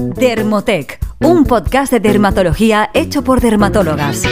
Dermotec, 0.00 1.00
un 1.20 1.44
podcast 1.44 1.90
de 1.90 1.98
dermatología 1.98 2.88
hecho 2.94 3.24
por 3.24 3.40
dermatólogas. 3.40 4.22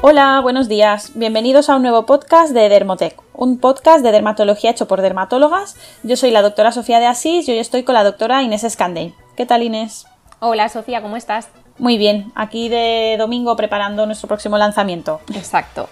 Hola, 0.00 0.40
buenos 0.40 0.68
días. 0.68 1.12
Bienvenidos 1.14 1.68
a 1.68 1.76
un 1.76 1.82
nuevo 1.82 2.06
podcast 2.06 2.52
de 2.52 2.68
Dermotec, 2.68 3.20
un 3.34 3.58
podcast 3.58 4.02
de 4.02 4.10
dermatología 4.12 4.70
hecho 4.70 4.88
por 4.88 5.00
dermatólogas. 5.00 5.76
Yo 6.02 6.16
soy 6.16 6.30
la 6.30 6.42
doctora 6.42 6.72
Sofía 6.72 6.98
de 6.98 7.06
Asís 7.06 7.48
y 7.48 7.52
hoy 7.52 7.58
estoy 7.58 7.82
con 7.84 7.94
la 7.94 8.02
doctora 8.04 8.42
Inés 8.42 8.64
Escandey. 8.64 9.14
¿Qué 9.36 9.46
tal, 9.46 9.62
Inés? 9.62 10.06
Hola, 10.40 10.68
Sofía, 10.68 11.02
¿cómo 11.02 11.16
estás? 11.16 11.48
Muy 11.78 11.98
bien, 11.98 12.32
aquí 12.34 12.68
de 12.68 13.16
domingo 13.18 13.54
preparando 13.56 14.06
nuestro 14.06 14.28
próximo 14.28 14.58
lanzamiento. 14.58 15.20
Exacto. 15.34 15.88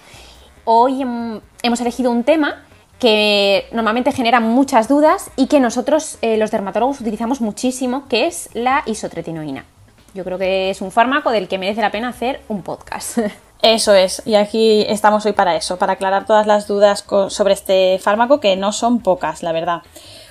Hoy 0.64 1.02
hem- 1.02 1.40
hemos 1.62 1.80
elegido 1.80 2.10
un 2.10 2.24
tema 2.24 2.64
que 3.00 3.66
normalmente 3.72 4.12
genera 4.12 4.38
muchas 4.38 4.86
dudas 4.86 5.30
y 5.34 5.46
que 5.46 5.58
nosotros, 5.58 6.18
eh, 6.20 6.36
los 6.36 6.50
dermatólogos, 6.50 7.00
utilizamos 7.00 7.40
muchísimo, 7.40 8.06
que 8.06 8.26
es 8.26 8.50
la 8.52 8.82
isotretinoína. 8.86 9.64
Yo 10.14 10.22
creo 10.22 10.38
que 10.38 10.70
es 10.70 10.80
un 10.80 10.92
fármaco 10.92 11.30
del 11.30 11.48
que 11.48 11.58
merece 11.58 11.80
la 11.80 11.90
pena 11.90 12.10
hacer 12.10 12.42
un 12.48 12.62
podcast. 12.62 13.18
Eso 13.62 13.94
es, 13.94 14.22
y 14.24 14.36
aquí 14.36 14.86
estamos 14.88 15.26
hoy 15.26 15.32
para 15.32 15.54
eso, 15.54 15.76
para 15.76 15.92
aclarar 15.92 16.24
todas 16.24 16.46
las 16.46 16.66
dudas 16.66 17.04
sobre 17.28 17.52
este 17.52 17.98
fármaco, 17.98 18.40
que 18.40 18.56
no 18.56 18.72
son 18.72 19.00
pocas, 19.00 19.42
la 19.42 19.52
verdad. 19.52 19.82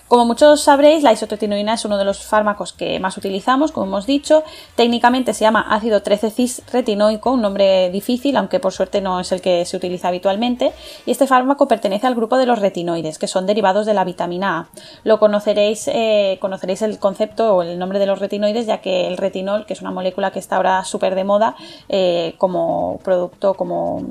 Como 0.09 0.25
muchos 0.25 0.61
sabréis, 0.61 1.03
la 1.03 1.13
isotretinoína 1.13 1.75
es 1.75 1.85
uno 1.85 1.95
de 1.95 2.03
los 2.03 2.25
fármacos 2.25 2.73
que 2.73 2.99
más 2.99 3.15
utilizamos, 3.15 3.71
como 3.71 3.85
hemos 3.85 4.07
dicho. 4.07 4.43
Técnicamente 4.75 5.35
se 5.35 5.41
llama 5.41 5.67
ácido 5.69 6.01
13-cis 6.01 6.63
retinoico, 6.71 7.31
un 7.31 7.43
nombre 7.43 7.91
difícil, 7.91 8.35
aunque 8.35 8.59
por 8.59 8.73
suerte 8.73 9.01
no 9.01 9.19
es 9.19 9.31
el 9.31 9.39
que 9.39 9.65
se 9.65 9.77
utiliza 9.77 10.07
habitualmente. 10.07 10.71
Y 11.05 11.11
este 11.11 11.27
fármaco 11.27 11.67
pertenece 11.67 12.07
al 12.07 12.15
grupo 12.15 12.37
de 12.37 12.47
los 12.47 12.57
retinoides, 12.57 13.19
que 13.19 13.27
son 13.27 13.45
derivados 13.45 13.85
de 13.85 13.93
la 13.93 14.03
vitamina 14.03 14.57
A. 14.57 14.69
Lo 15.03 15.19
conoceréis, 15.19 15.87
eh, 15.87 16.39
conoceréis 16.41 16.81
el 16.81 16.97
concepto 16.97 17.57
o 17.57 17.61
el 17.61 17.77
nombre 17.77 17.99
de 17.99 18.07
los 18.07 18.17
retinoides, 18.17 18.65
ya 18.65 18.81
que 18.81 19.05
el 19.05 19.15
retinol, 19.15 19.67
que 19.67 19.73
es 19.73 19.81
una 19.81 19.91
molécula 19.91 20.31
que 20.31 20.39
está 20.39 20.55
ahora 20.55 20.83
súper 20.85 21.13
de 21.13 21.23
moda, 21.23 21.55
eh, 21.87 22.33
como 22.39 22.99
producto, 23.03 23.53
como 23.53 24.01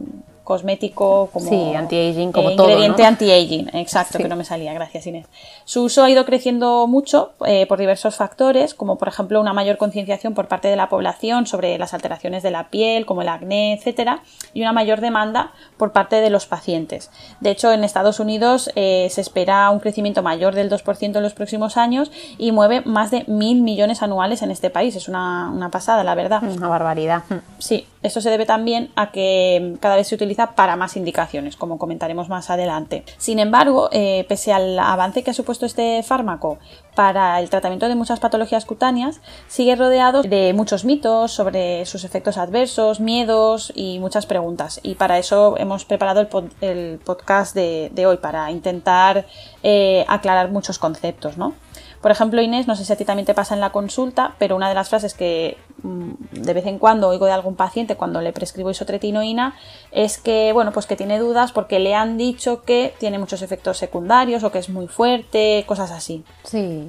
cosmético, 0.48 1.28
como 1.30 1.46
Sí, 1.46 1.74
anti-aging, 1.74 2.32
como 2.32 2.48
eh, 2.48 2.56
todo, 2.56 2.70
ingrediente 2.70 3.02
¿no? 3.02 3.08
anti-aging, 3.08 3.68
exacto, 3.74 4.16
Sí. 4.16 4.22
que 4.22 4.30
no 4.30 4.34
me 4.36 4.44
salía, 4.44 4.72
gracias 4.72 5.06
Inés. 5.06 5.26
Su 5.66 5.82
uso 5.82 6.02
ha 6.04 6.08
ido 6.10 6.24
creciendo 6.24 6.86
mucho 6.86 7.32
eh, 7.44 7.66
por 7.66 7.78
diversos 7.78 8.16
factores, 8.16 8.72
como 8.72 8.96
por 8.96 9.08
ejemplo 9.08 9.42
una 9.42 9.52
mayor 9.52 9.76
concienciación 9.76 10.32
por 10.32 10.48
parte 10.48 10.68
de 10.68 10.76
la 10.76 10.88
población 10.88 11.46
sobre 11.46 11.76
las 11.76 11.92
alteraciones 11.92 12.42
de 12.42 12.50
la 12.50 12.70
piel, 12.70 13.04
como 13.04 13.20
el 13.20 13.28
acné, 13.28 13.74
etcétera, 13.74 14.22
y 14.54 14.62
una 14.62 14.72
mayor 14.72 15.02
demanda 15.02 15.52
por 15.76 15.92
parte 15.92 16.16
de 16.22 16.30
los 16.30 16.46
pacientes. 16.46 17.10
De 17.40 17.50
hecho, 17.50 17.70
en 17.70 17.84
Estados 17.84 18.18
Unidos 18.18 18.70
eh, 18.74 19.08
se 19.10 19.20
espera 19.20 19.68
un 19.68 19.80
crecimiento 19.80 20.22
mayor 20.22 20.54
del 20.54 20.70
2% 20.70 21.14
en 21.14 21.22
los 21.22 21.34
próximos 21.34 21.76
años 21.76 22.10
y 22.38 22.52
mueve 22.52 22.80
más 22.86 23.10
de 23.10 23.24
mil 23.26 23.60
millones 23.60 24.02
anuales 24.02 24.40
en 24.40 24.50
este 24.50 24.70
país. 24.70 24.96
Es 24.96 25.08
una, 25.08 25.50
una 25.54 25.70
pasada, 25.70 26.04
la 26.04 26.14
verdad. 26.14 26.42
Una 26.42 26.68
barbaridad. 26.68 27.22
Sí, 27.58 27.86
eso 28.02 28.22
se 28.22 28.30
debe 28.30 28.46
también 28.46 28.90
a 28.96 29.10
que 29.12 29.76
cada 29.80 29.96
vez 29.96 30.06
se 30.08 30.14
utiliza 30.14 30.37
para 30.46 30.76
más 30.76 30.96
indicaciones, 30.96 31.56
como 31.56 31.78
comentaremos 31.78 32.28
más 32.28 32.48
adelante. 32.48 33.04
Sin 33.18 33.38
embargo, 33.38 33.88
eh, 33.92 34.24
pese 34.28 34.52
al 34.52 34.78
avance 34.78 35.22
que 35.22 35.30
ha 35.30 35.34
supuesto 35.34 35.66
este 35.66 36.02
fármaco 36.02 36.58
para 36.94 37.38
el 37.40 37.50
tratamiento 37.50 37.88
de 37.88 37.94
muchas 37.94 38.18
patologías 38.18 38.64
cutáneas, 38.64 39.20
sigue 39.46 39.76
rodeado 39.76 40.22
de 40.22 40.52
muchos 40.52 40.84
mitos 40.84 41.30
sobre 41.32 41.86
sus 41.86 42.04
efectos 42.04 42.38
adversos, 42.38 42.98
miedos 42.98 43.72
y 43.74 43.98
muchas 43.98 44.26
preguntas. 44.26 44.80
Y 44.82 44.94
para 44.94 45.18
eso 45.18 45.56
hemos 45.58 45.84
preparado 45.84 46.20
el, 46.20 46.28
pod- 46.28 46.50
el 46.60 46.98
podcast 47.04 47.54
de, 47.54 47.90
de 47.92 48.06
hoy, 48.06 48.16
para 48.16 48.50
intentar 48.50 49.26
eh, 49.62 50.04
aclarar 50.08 50.50
muchos 50.50 50.78
conceptos, 50.78 51.36
¿no? 51.36 51.54
Por 52.00 52.10
ejemplo, 52.10 52.40
Inés, 52.40 52.66
no 52.68 52.76
sé 52.76 52.84
si 52.84 52.92
a 52.92 52.96
ti 52.96 53.04
también 53.04 53.26
te 53.26 53.34
pasa 53.34 53.54
en 53.54 53.60
la 53.60 53.70
consulta, 53.70 54.34
pero 54.38 54.54
una 54.56 54.68
de 54.68 54.74
las 54.74 54.88
frases 54.88 55.14
que 55.14 55.56
mm, 55.82 56.10
de 56.32 56.54
vez 56.54 56.66
en 56.66 56.78
cuando 56.78 57.08
oigo 57.08 57.26
de 57.26 57.32
algún 57.32 57.56
paciente 57.56 57.96
cuando 57.96 58.20
le 58.20 58.32
prescribo 58.32 58.70
isotretinoína 58.70 59.56
es 59.90 60.18
que, 60.18 60.52
bueno, 60.52 60.72
pues 60.72 60.86
que 60.86 60.96
tiene 60.96 61.18
dudas 61.18 61.52
porque 61.52 61.78
le 61.78 61.94
han 61.94 62.16
dicho 62.16 62.62
que 62.62 62.94
tiene 62.98 63.18
muchos 63.18 63.42
efectos 63.42 63.78
secundarios 63.78 64.44
o 64.44 64.52
que 64.52 64.58
es 64.58 64.68
muy 64.68 64.86
fuerte, 64.86 65.64
cosas 65.66 65.90
así. 65.90 66.24
Sí. 66.44 66.88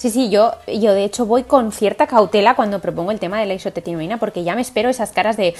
Sí, 0.00 0.08
sí, 0.08 0.30
yo, 0.30 0.52
yo 0.66 0.94
de 0.94 1.04
hecho 1.04 1.26
voy 1.26 1.42
con 1.42 1.72
cierta 1.72 2.06
cautela 2.06 2.56
cuando 2.56 2.78
propongo 2.78 3.10
el 3.10 3.20
tema 3.20 3.38
de 3.38 3.44
la 3.44 3.52
isotretinoína 3.52 4.16
porque 4.16 4.42
ya 4.42 4.54
me 4.54 4.62
espero 4.62 4.88
esas 4.88 5.12
caras 5.12 5.36
de 5.36 5.54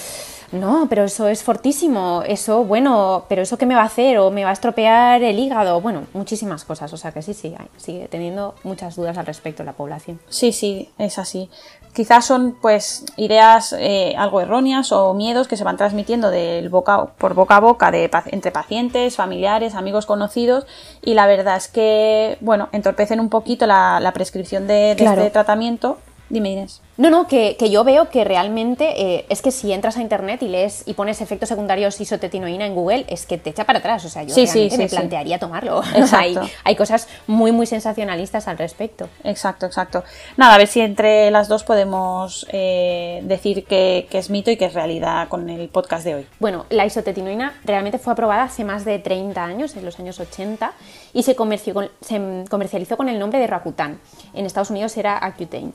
no, 0.51 0.87
pero 0.89 1.05
eso 1.05 1.29
es 1.29 1.43
fortísimo, 1.43 2.23
eso, 2.27 2.65
bueno, 2.65 3.27
pero 3.29 3.43
eso 3.43 3.59
qué 3.59 3.67
me 3.67 3.75
va 3.75 3.83
a 3.83 3.85
hacer 3.85 4.17
o 4.17 4.31
me 4.31 4.45
va 4.45 4.49
a 4.49 4.55
estropear 4.55 5.23
el 5.23 5.39
hígado, 5.39 5.83
bueno, 5.83 6.07
muchísimas 6.15 6.65
cosas, 6.65 6.91
o 6.95 6.97
sea 6.97 7.13
que 7.13 7.21
sí, 7.21 7.35
sí, 7.35 7.55
sigue 7.77 8.09
teniendo 8.09 8.55
muchas 8.63 8.97
dudas 8.97 9.19
al 9.19 9.27
respecto 9.27 9.63
la 9.63 9.75
población. 9.75 10.19
Sí, 10.31 10.53
sí, 10.53 10.89
es 10.97 11.19
así. 11.19 11.51
Quizás 11.93 12.25
son 12.25 12.57
pues 12.61 13.05
ideas 13.17 13.75
eh, 13.77 14.15
algo 14.17 14.41
erróneas 14.41 14.93
o 14.93 15.13
miedos 15.13 15.49
que 15.49 15.57
se 15.57 15.65
van 15.65 15.77
transmitiendo 15.77 16.31
del 16.31 16.69
boca, 16.69 17.07
por 17.19 17.35
boca 17.35 17.57
a 17.57 17.61
boca 17.61 17.91
de, 17.91 18.09
entre 18.27 18.53
pacientes, 18.53 19.17
familiares, 19.17 19.75
amigos 19.75 20.07
conocidos 20.07 20.67
y 21.03 21.15
la 21.15 21.27
verdad 21.27 21.57
es 21.57 21.67
que, 21.69 22.39
bueno, 22.41 22.69
entorpecen 22.73 23.19
un 23.19 23.29
poquito 23.29 23.67
la, 23.67 23.99
la 24.01 24.13
prescripción 24.13 24.67
de, 24.69 24.95
de 24.95 24.97
Claro. 24.97 25.21
este 25.21 25.33
tratamiento. 25.33 25.99
Dime, 26.31 26.51
Inés. 26.51 26.81
No, 26.97 27.11
no, 27.11 27.27
que, 27.27 27.57
que 27.59 27.71
yo 27.71 27.83
veo 27.83 28.09
que 28.09 28.23
realmente 28.25 29.17
eh, 29.17 29.27
es 29.29 29.43
que 29.43 29.51
si 29.51 29.73
entras 29.73 29.97
a 29.97 30.01
internet 30.01 30.41
y 30.43 30.49
lees 30.49 30.85
y 30.87 30.95
pones 30.95 31.21
efectos 31.21 31.49
secundarios 31.49 32.01
isotretinoína 32.01 32.67
en 32.67 32.75
Google, 32.75 33.05
es 33.09 33.27
que 33.27 33.37
te 33.37 33.51
echa 33.51 33.65
para 33.65 33.81
atrás. 33.81 34.05
O 34.05 34.09
sea, 34.09 34.23
yo 34.23 34.33
Sí, 34.35 34.45
realmente 34.47 34.77
sí, 34.77 34.83
me 34.83 34.89
plantearía 34.89 35.39
tomarlo. 35.41 35.83
Exacto. 35.95 36.17
hay, 36.43 36.51
hay 36.63 36.77
cosas 36.77 37.09
muy, 37.27 37.51
muy 37.51 37.67
sensacionalistas 37.67 38.47
al 38.47 38.59
respecto. 38.59 39.09
Exacto, 39.25 39.67
exacto. 39.67 40.05
Nada, 40.37 40.55
a 40.55 40.59
ver 40.59 40.69
si 40.69 40.81
entre 40.83 41.31
las 41.33 41.49
dos 41.49 41.65
podemos 41.65 42.47
eh, 42.53 43.21
decir 43.25 43.65
que, 43.65 44.07
que 44.09 44.19
es 44.19 44.31
mito 44.31 44.53
y 44.53 44.57
que 44.57 44.67
es 44.67 44.75
realidad 44.75 45.27
con 45.29 45.51
el 45.51 45.69
podcast 45.69 46.05
de 46.05 46.15
hoy. 46.15 46.27
Bueno, 46.39 46.67
la 46.71 46.87
isotretinoína 46.87 47.55
realmente 47.65 47.99
fue 47.99 48.13
aprobada 48.13 48.45
hace 48.45 48.63
más 48.65 48.85
de 48.85 49.01
30 49.01 49.43
años, 49.43 49.75
en 49.77 49.85
los 49.85 49.99
años 49.99 50.21
80, 50.21 50.75
y 51.13 51.25
se, 51.25 51.35
comerció 51.35 51.75
con- 51.75 51.91
se 52.01 52.45
comercializó 52.49 52.97
con 52.97 53.09
el 53.09 53.19
nombre 53.19 53.41
de 53.41 53.49
Rakutan. 53.49 53.99
En 54.33 54.47
Estados 54.47 54.71
Unidos 54.71 54.97
era 54.97 55.19
Accutane. 55.19 55.73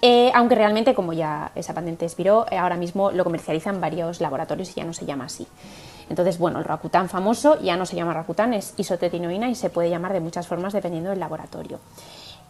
Eh, 0.00 0.30
aunque 0.34 0.54
realmente, 0.54 0.94
como 0.94 1.12
ya 1.12 1.50
esa 1.54 1.74
patente 1.74 2.04
expiró, 2.04 2.46
eh, 2.50 2.58
ahora 2.58 2.76
mismo 2.76 3.10
lo 3.10 3.24
comercializan 3.24 3.80
varios 3.80 4.20
laboratorios 4.20 4.70
y 4.70 4.74
ya 4.74 4.84
no 4.84 4.92
se 4.92 5.06
llama 5.06 5.24
así. 5.24 5.46
Entonces, 6.08 6.38
bueno, 6.38 6.58
el 6.58 6.64
Rakutan 6.64 7.08
famoso 7.08 7.60
ya 7.60 7.76
no 7.76 7.84
se 7.84 7.96
llama 7.96 8.14
Rakutan, 8.14 8.54
es 8.54 8.74
isotretinoína 8.76 9.48
y 9.50 9.54
se 9.54 9.70
puede 9.70 9.90
llamar 9.90 10.12
de 10.12 10.20
muchas 10.20 10.46
formas 10.46 10.72
dependiendo 10.72 11.10
del 11.10 11.20
laboratorio. 11.20 11.80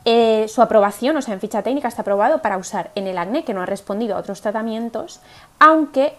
Eh, 0.04 0.47
su 0.48 0.62
aprobación, 0.62 1.16
o 1.16 1.22
sea, 1.22 1.34
en 1.34 1.41
ficha 1.41 1.62
técnica 1.62 1.88
está 1.88 2.03
aprobado 2.03 2.41
para 2.41 2.56
usar 2.56 2.92
en 2.94 3.06
el 3.08 3.19
acné 3.19 3.44
que 3.44 3.54
no 3.54 3.62
ha 3.62 3.66
respondido 3.66 4.14
a 4.14 4.20
otros 4.20 4.41
tratamientos, 4.41 5.20
aunque 5.58 6.14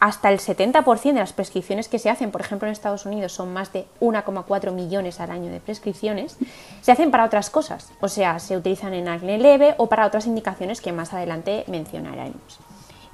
hasta 0.00 0.30
el 0.30 0.38
70% 0.38 1.02
de 1.02 1.12
las 1.14 1.32
prescripciones 1.32 1.88
que 1.88 1.98
se 1.98 2.10
hacen, 2.10 2.30
por 2.30 2.40
ejemplo 2.40 2.68
en 2.68 2.72
Estados 2.72 3.06
Unidos 3.06 3.32
son 3.32 3.52
más 3.52 3.72
de 3.72 3.86
1,4 4.00 4.72
millones 4.72 5.20
al 5.20 5.30
año 5.30 5.50
de 5.50 5.60
prescripciones, 5.60 6.36
se 6.80 6.92
hacen 6.92 7.10
para 7.10 7.24
otras 7.24 7.50
cosas, 7.50 7.90
o 8.00 8.08
sea, 8.08 8.38
se 8.38 8.56
utilizan 8.56 8.94
en 8.94 9.08
acné 9.08 9.38
leve 9.38 9.74
o 9.78 9.88
para 9.88 10.06
otras 10.06 10.26
indicaciones 10.26 10.80
que 10.80 10.92
más 10.92 11.12
adelante 11.12 11.64
mencionaremos. 11.66 12.60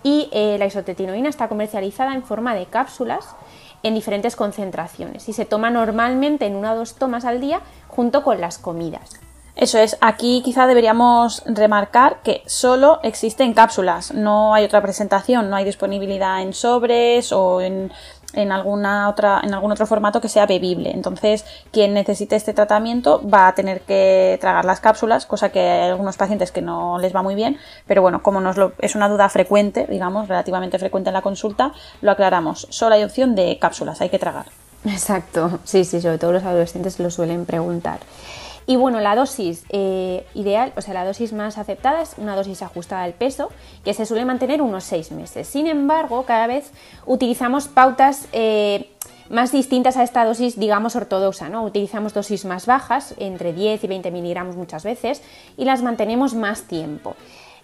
Y 0.03 0.29
eh, 0.33 0.57
la 0.59 0.67
isotretinoína 0.67 1.31
está 1.31 1.49
comercializada 1.49 2.15
en 2.15 2.23
forma 2.23 2.55
de 2.55 2.67
cápsulas 2.67 3.35
en 3.83 3.95
diferentes 3.95 4.37
concentraciones 4.37 5.29
y 5.29 5.33
se 5.33 5.47
toma 5.47 5.71
normalmente 5.71 6.47
en 6.47 6.57
una 6.57 6.73
o 6.73 6.77
dos 6.77 6.97
tomas 6.97 7.25
al 7.25 7.41
día 7.41 7.61
junto 7.89 8.23
con 8.23 8.41
las 8.41 8.59
comidas. 8.59 9.24
Eso 9.57 9.79
es, 9.79 9.97
aquí 10.01 10.43
quizá 10.45 10.67
deberíamos 10.67 11.43
remarcar 11.47 12.23
que 12.23 12.43
solo 12.47 12.99
existe 13.05 13.45
en 13.45 13.55
cápsulas, 13.55 14.13
no 14.13 14.53
hay 14.53 14.65
otra 14.65 14.83
presentación, 14.83 15.49
no 15.49 15.55
hay 15.55 15.65
disponibilidad 15.65 16.43
en 16.43 16.53
sobres 16.53 17.31
o 17.31 17.61
en, 17.61 17.93
en 18.33 18.53
alguna 18.53 19.09
otra, 19.09 19.41
en 19.45 19.55
algún 19.55 19.71
otro 19.71 19.87
formato 19.87 20.21
que 20.21 20.29
sea 20.29 20.47
bebible. 20.47 20.91
Entonces, 20.91 21.45
quien 21.71 21.95
necesite 21.95 22.37
este 22.37 22.53
tratamiento 22.53 23.23
va 23.29 23.47
a 23.47 23.55
tener 23.55 23.83
que 23.83 24.39
tragar 24.41 24.65
las 24.65 24.81
cápsulas, 24.81 25.25
cosa 25.25 25.51
que 25.51 25.61
hay 25.61 25.91
algunos 25.91 26.17
pacientes 26.17 26.51
que 26.51 26.61
no 26.61 26.99
les 26.99 27.15
va 27.15 27.23
muy 27.23 27.37
bien, 27.37 27.59
pero 27.87 28.03
bueno, 28.03 28.23
como 28.23 28.41
nos 28.41 28.57
lo, 28.57 28.73
es 28.81 28.95
una 28.97 29.09
duda 29.09 29.29
frecuente, 29.29 29.87
digamos, 29.89 30.27
relativamente 30.29 30.81
frecuente 30.81 31.11
en 31.11 31.15
la 31.15 31.23
consulta, 31.23 31.73
lo 32.01 32.11
aclaramos. 32.11 32.67
Solo 32.71 32.97
hay 32.97 33.05
opción 33.05 33.35
de 33.35 33.59
cápsulas, 33.61 34.01
hay 34.01 34.09
que 34.09 34.19
tragar. 34.19 34.47
Exacto, 34.85 35.61
sí, 35.65 35.85
sí, 35.85 36.01
sobre 36.01 36.19
todo 36.19 36.33
los 36.33 36.45
adolescentes 36.45 36.99
lo 36.99 37.11
suelen 37.11 37.47
preguntar. 37.47 38.01
Y 38.67 38.77
bueno, 38.77 39.01
la 39.01 39.15
dosis 39.15 39.65
eh, 39.69 40.27
ideal, 40.35 40.73
o 40.77 40.81
sea, 40.81 40.95
la 40.95 41.05
dosis 41.05 41.33
más 41.33 41.59
aceptada 41.59 42.01
es 42.03 42.15
una 42.17 42.35
dosis 42.35 42.63
ajustada 42.63 43.03
al 43.03 43.13
peso, 43.13 43.51
que 43.85 43.93
se 43.93 44.07
suele 44.07 44.25
mantener 44.25 44.63
unos 44.63 44.85
6 44.85 45.13
meses. 45.13 45.47
Sin 45.47 45.67
embargo, 45.67 46.25
cada 46.25 46.47
vez 46.47 46.71
utilizamos 47.05 47.69
pautas 47.69 48.27
eh, 48.33 48.91
más 49.29 49.53
distintas 49.53 49.97
a 49.97 50.03
esta 50.03 50.25
dosis, 50.25 50.59
digamos, 50.59 50.97
ortodoxa, 50.97 51.49
¿no? 51.49 51.65
Utilizamos 51.65 52.15
dosis 52.15 52.45
más 52.45 52.67
bajas, 52.67 53.15
entre 53.19 53.53
10 53.53 53.85
y 53.85 53.87
20 53.87 54.11
miligramos 54.11 54.57
muchas 54.57 54.85
veces, 54.85 55.23
y 55.57 55.65
las 55.65 55.83
mantenemos 55.83 56.35
más 56.35 56.63
tiempo. 56.63 57.17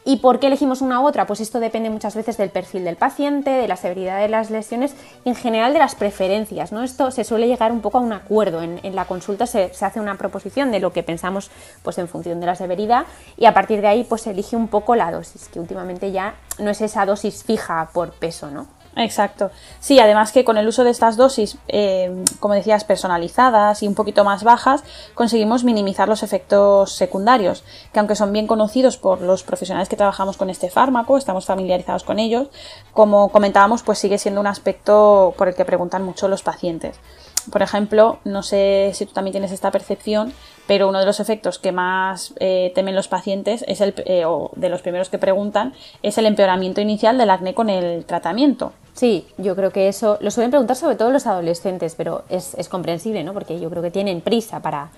¿Y 0.05 0.17
por 0.17 0.41
qué 0.41 0.47
elegimos 0.47 0.81
una 0.81 1.01
u 1.01 1.07
otra? 1.07 1.27
Pues 1.27 1.41
esto 1.41 1.61
depende 1.61 1.91
muchas 1.91 2.15
veces 2.15 2.39
del 2.39 2.49
perfil 2.49 2.85
del 2.85 2.97
paciente, 2.97 3.51
de 3.51 3.69
la 3.69 3.77
severidad 3.77 4.19
de 4.19 4.29
las 4.29 4.51
lesiones 4.51 4.95
y 5.25 5.29
en 5.29 5.35
general 5.35 5.75
de 5.75 5.79
las 5.79 5.95
preferencias. 5.95 6.73
¿no? 6.73 6.83
Esto 6.83 7.11
se 7.11 7.23
suele 7.23 7.49
llegar 7.49 7.71
un 7.71 7.81
poco 7.81 7.99
a 7.99 8.01
un 8.01 8.13
acuerdo. 8.13 8.63
En, 8.63 8.81
la 8.95 9.05
consulta 9.05 9.47
se, 9.47 9.71
hace 9.81 10.01
una 10.01 10.17
proposición 10.17 10.71
de 10.71 10.81
lo 10.81 10.93
que 10.93 11.03
pensamos 11.03 11.51
pues, 11.83 11.99
en 11.99 12.09
función 12.09 12.41
de 12.41 12.47
la 12.47 12.55
severidad 12.55 13.05
y 13.37 13.45
a 13.45 13.53
partir 13.53 13.83
de 13.83 13.89
ahí 13.89 14.05
pues, 14.05 14.23
se 14.23 14.31
elige 14.31 14.57
un 14.57 14.69
poco 14.69 14.97
la 14.97 15.13
dosis, 15.13 15.49
que 15.49 15.61
últimamente 15.61 16.11
ya 16.13 16.35
no 16.59 16.71
es 16.71 16.81
esa 16.81 17.05
dosis 17.05 17.45
fija 17.45 17.91
por 17.93 18.13
peso. 18.13 18.51
¿no? 18.51 18.80
Exacto. 18.97 19.51
Sí, 19.79 20.01
además 20.01 20.33
que 20.33 20.45
con 20.45 20.59
el 20.59 20.67
uso 20.67 20.83
de 20.83 20.91
estas 20.91 21.17
dosis, 21.17 21.57
eh, 21.69 22.25
como 22.41 22.55
decías, 22.55 22.83
personalizadas 22.85 23.83
y 23.83 23.89
un 23.89 23.95
poquito 23.95 24.25
más 24.25 24.43
bajas, 24.43 24.83
conseguimos 25.15 25.63
minimizar 25.63 26.09
los 26.09 26.25
efectos 26.25 26.93
secundarios, 26.93 27.63
que 27.93 28.01
aunque 28.01 28.17
son 28.17 28.33
bien 28.33 28.49
conocidos 28.49 28.97
por 28.97 29.21
los 29.23 29.45
profesionales 29.45 29.89
que 29.89 29.97
trabajamos 29.97 30.37
con 30.37 30.51
este 30.51 30.71
fármaco, 30.71 31.17
estamos 31.17 31.47
familiarizados 31.47 32.03
con 32.03 32.19
ellos, 32.19 32.49
como 32.93 33.31
comentábamos, 33.31 33.85
pues 33.85 33.99
sigue 33.99 34.19
siendo 34.19 34.41
un 34.41 34.49
aspecto 34.49 35.35
por 35.39 35.49
el 35.49 35.55
que 35.55 35.65
preguntan 35.65 36.03
mucho 36.03 36.27
los 36.27 36.43
pacientes. 36.43 36.99
Por 37.51 37.63
ejemplo, 37.63 38.19
no 38.25 38.43
sé 38.43 38.91
si 38.95 39.07
tú 39.07 39.13
también 39.13 39.33
tienes 39.33 39.53
esta 39.53 39.71
percepción, 39.71 40.35
pero 40.67 40.89
uno 40.89 40.99
de 40.99 41.07
los 41.07 41.21
efectos 41.21 41.59
que 41.59 41.73
más 41.73 42.35
eh, 42.39 42.71
temen 42.75 42.95
los 42.95 43.09
pacientes 43.09 43.65
es 43.67 43.81
el, 43.81 43.95
eh, 44.05 44.25
o 44.27 44.51
de 44.57 44.69
los 44.69 44.83
primeros 44.83 45.09
que 45.09 45.19
preguntan 45.19 45.75
es 46.03 46.19
el 46.19 46.27
empeoramiento 46.27 46.81
inicial 46.81 47.17
del 47.17 47.31
acné 47.31 47.55
con 47.55 47.71
el 47.71 48.05
tratamiento. 48.05 48.73
Sí, 49.01 49.27
yo 49.39 49.57
creo 49.57 49.71
que 49.71 49.89
eso 49.89 50.19
lo 50.21 50.31
suelen 50.31 50.51
preguntar 50.51 50.77
sobre 50.77 50.95
todo 50.95 51.11
los 51.11 51.27
adolescentes, 51.27 51.95
pero 51.95 52.23
es, 52.29 52.53
es 52.59 52.69
comprensible, 52.69 53.25
¿no? 53.25 53.33
Porque 53.33 53.59
yo 53.59 53.71
creo 53.71 53.83
que 53.83 53.91
tienen 53.91 54.21
prisa 54.21 54.61
para, 54.61 54.91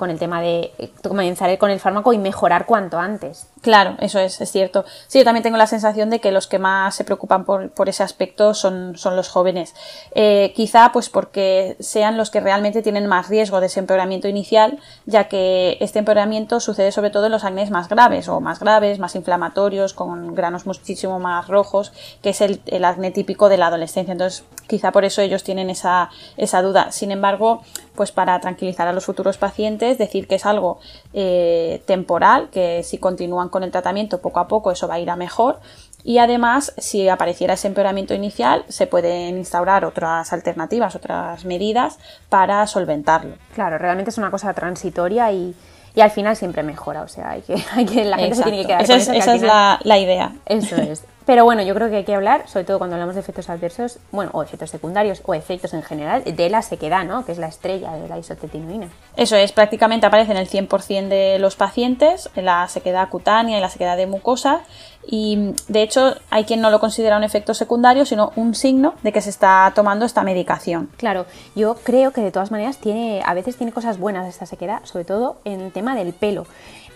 con 0.00 0.10
el 0.10 0.18
tema 0.18 0.40
de 0.40 0.72
eh, 0.78 0.90
comenzar 1.06 1.56
con 1.58 1.70
el 1.70 1.78
fármaco 1.78 2.14
y 2.14 2.18
mejorar 2.18 2.64
cuanto 2.64 2.98
antes. 2.98 3.46
Claro, 3.60 3.96
eso 4.00 4.18
es, 4.18 4.40
es 4.40 4.50
cierto. 4.50 4.86
Sí, 5.06 5.18
yo 5.18 5.24
también 5.24 5.42
tengo 5.42 5.58
la 5.58 5.66
sensación 5.66 6.08
de 6.08 6.18
que 6.20 6.32
los 6.32 6.46
que 6.46 6.58
más 6.58 6.94
se 6.94 7.04
preocupan 7.04 7.44
por, 7.44 7.88
ese 7.88 8.02
aspecto 8.02 8.54
son, 8.54 8.96
son 8.96 9.14
los 9.14 9.28
jóvenes. 9.28 9.74
Eh, 10.14 10.54
quizá 10.56 10.90
pues 10.92 11.10
porque 11.10 11.76
sean 11.80 12.16
los 12.16 12.30
que 12.30 12.40
realmente 12.40 12.80
tienen 12.80 13.06
más 13.06 13.28
riesgo 13.28 13.60
de 13.60 13.66
ese 13.66 13.80
empeoramiento 13.80 14.26
inicial, 14.26 14.78
ya 15.04 15.28
que 15.28 15.76
este 15.80 15.98
empeoramiento 15.98 16.60
sucede 16.60 16.92
sobre 16.92 17.10
todo 17.10 17.26
en 17.26 17.32
los 17.32 17.44
acnés 17.44 17.70
más 17.70 17.88
graves 17.90 18.28
o 18.28 18.40
más 18.40 18.58
graves, 18.58 18.98
más 18.98 19.14
inflamatorios, 19.14 19.92
con 19.92 20.34
granos 20.34 20.64
muchísimo 20.64 21.20
más 21.20 21.46
rojos, 21.46 21.92
que 22.22 22.30
es 22.30 22.40
el, 22.40 22.62
el 22.66 22.86
acné 22.86 23.10
típico 23.10 23.50
de 23.50 23.58
la 23.58 23.66
adolescencia. 23.66 24.12
Entonces, 24.12 24.44
quizá 24.66 24.92
por 24.92 25.04
eso 25.04 25.20
ellos 25.20 25.44
tienen 25.44 25.68
esa, 25.68 26.08
esa 26.38 26.62
duda. 26.62 26.92
Sin 26.92 27.10
embargo, 27.10 27.62
pues 27.94 28.12
para 28.12 28.40
tranquilizar 28.40 28.88
a 28.88 28.94
los 28.94 29.04
futuros 29.04 29.36
pacientes, 29.36 29.89
decir 29.98 30.26
que 30.28 30.36
es 30.36 30.46
algo 30.46 30.78
eh, 31.12 31.82
temporal, 31.86 32.48
que 32.50 32.82
si 32.82 32.98
continúan 32.98 33.48
con 33.48 33.62
el 33.62 33.70
tratamiento 33.70 34.20
poco 34.20 34.40
a 34.40 34.48
poco 34.48 34.70
eso 34.70 34.88
va 34.88 34.94
a 34.94 35.00
ir 35.00 35.10
a 35.10 35.16
mejor 35.16 35.60
y 36.02 36.18
además 36.18 36.72
si 36.78 37.08
apareciera 37.08 37.54
ese 37.54 37.68
empeoramiento 37.68 38.14
inicial 38.14 38.64
se 38.68 38.86
pueden 38.86 39.36
instaurar 39.36 39.84
otras 39.84 40.32
alternativas, 40.32 40.94
otras 40.96 41.44
medidas 41.44 41.98
para 42.28 42.66
solventarlo. 42.66 43.36
Claro, 43.54 43.78
realmente 43.78 44.10
es 44.10 44.18
una 44.18 44.30
cosa 44.30 44.52
transitoria 44.54 45.30
y, 45.32 45.54
al 46.00 46.10
final 46.10 46.36
siempre 46.36 46.62
mejora, 46.62 47.02
o 47.02 47.08
sea, 47.08 47.30
hay 47.30 47.42
que, 47.42 47.56
hay 47.74 47.84
que 47.84 48.04
la 48.04 48.16
gente 48.18 48.36
se 48.36 48.42
tiene 48.42 48.58
que 48.62 48.66
quedar 48.66 48.82
esa 48.82 48.92
con 48.94 49.00
es, 49.02 49.08
Esa 49.08 49.34
es 49.34 49.42
la, 49.42 49.80
la 49.84 49.98
idea. 49.98 50.32
Eso 50.46 50.76
es. 50.76 51.04
Pero 51.30 51.44
bueno, 51.44 51.62
yo 51.62 51.74
creo 51.76 51.88
que 51.88 51.98
hay 51.98 52.04
que 52.04 52.16
hablar, 52.16 52.48
sobre 52.48 52.64
todo 52.64 52.78
cuando 52.78 52.96
hablamos 52.96 53.14
de 53.14 53.20
efectos 53.20 53.48
adversos, 53.50 54.00
bueno, 54.10 54.32
o 54.34 54.42
efectos 54.42 54.68
secundarios, 54.68 55.22
o 55.24 55.32
efectos 55.32 55.72
en 55.74 55.84
general, 55.84 56.24
de 56.24 56.50
la 56.50 56.60
sequedad, 56.60 57.04
¿no? 57.04 57.24
Que 57.24 57.30
es 57.30 57.38
la 57.38 57.46
estrella 57.46 57.92
de 57.92 58.08
la 58.08 58.18
isotetinoína. 58.18 58.88
Eso 59.14 59.36
es, 59.36 59.52
prácticamente 59.52 60.06
aparece 60.06 60.32
en 60.32 60.38
el 60.38 60.48
100% 60.48 61.06
de 61.06 61.38
los 61.38 61.54
pacientes, 61.54 62.30
en 62.34 62.46
la 62.46 62.66
sequedad 62.66 63.08
cutánea 63.10 63.58
y 63.58 63.60
la 63.60 63.68
sequedad 63.68 63.96
de 63.96 64.08
mucosa, 64.08 64.62
y 65.06 65.54
de 65.68 65.82
hecho 65.82 66.16
hay 66.30 66.42
quien 66.44 66.60
no 66.60 66.70
lo 66.70 66.80
considera 66.80 67.16
un 67.16 67.22
efecto 67.22 67.54
secundario, 67.54 68.04
sino 68.04 68.32
un 68.34 68.56
signo 68.56 68.94
de 69.04 69.12
que 69.12 69.20
se 69.20 69.30
está 69.30 69.70
tomando 69.72 70.06
esta 70.06 70.24
medicación. 70.24 70.90
Claro, 70.96 71.26
yo 71.54 71.76
creo 71.76 72.10
que 72.10 72.22
de 72.22 72.32
todas 72.32 72.50
maneras 72.50 72.78
tiene, 72.78 73.22
a 73.24 73.34
veces 73.34 73.56
tiene 73.56 73.70
cosas 73.70 73.98
buenas 73.98 74.28
esta 74.28 74.46
sequedad, 74.46 74.84
sobre 74.84 75.04
todo 75.04 75.36
en 75.44 75.60
el 75.60 75.70
tema 75.70 75.94
del 75.94 76.12
pelo. 76.12 76.46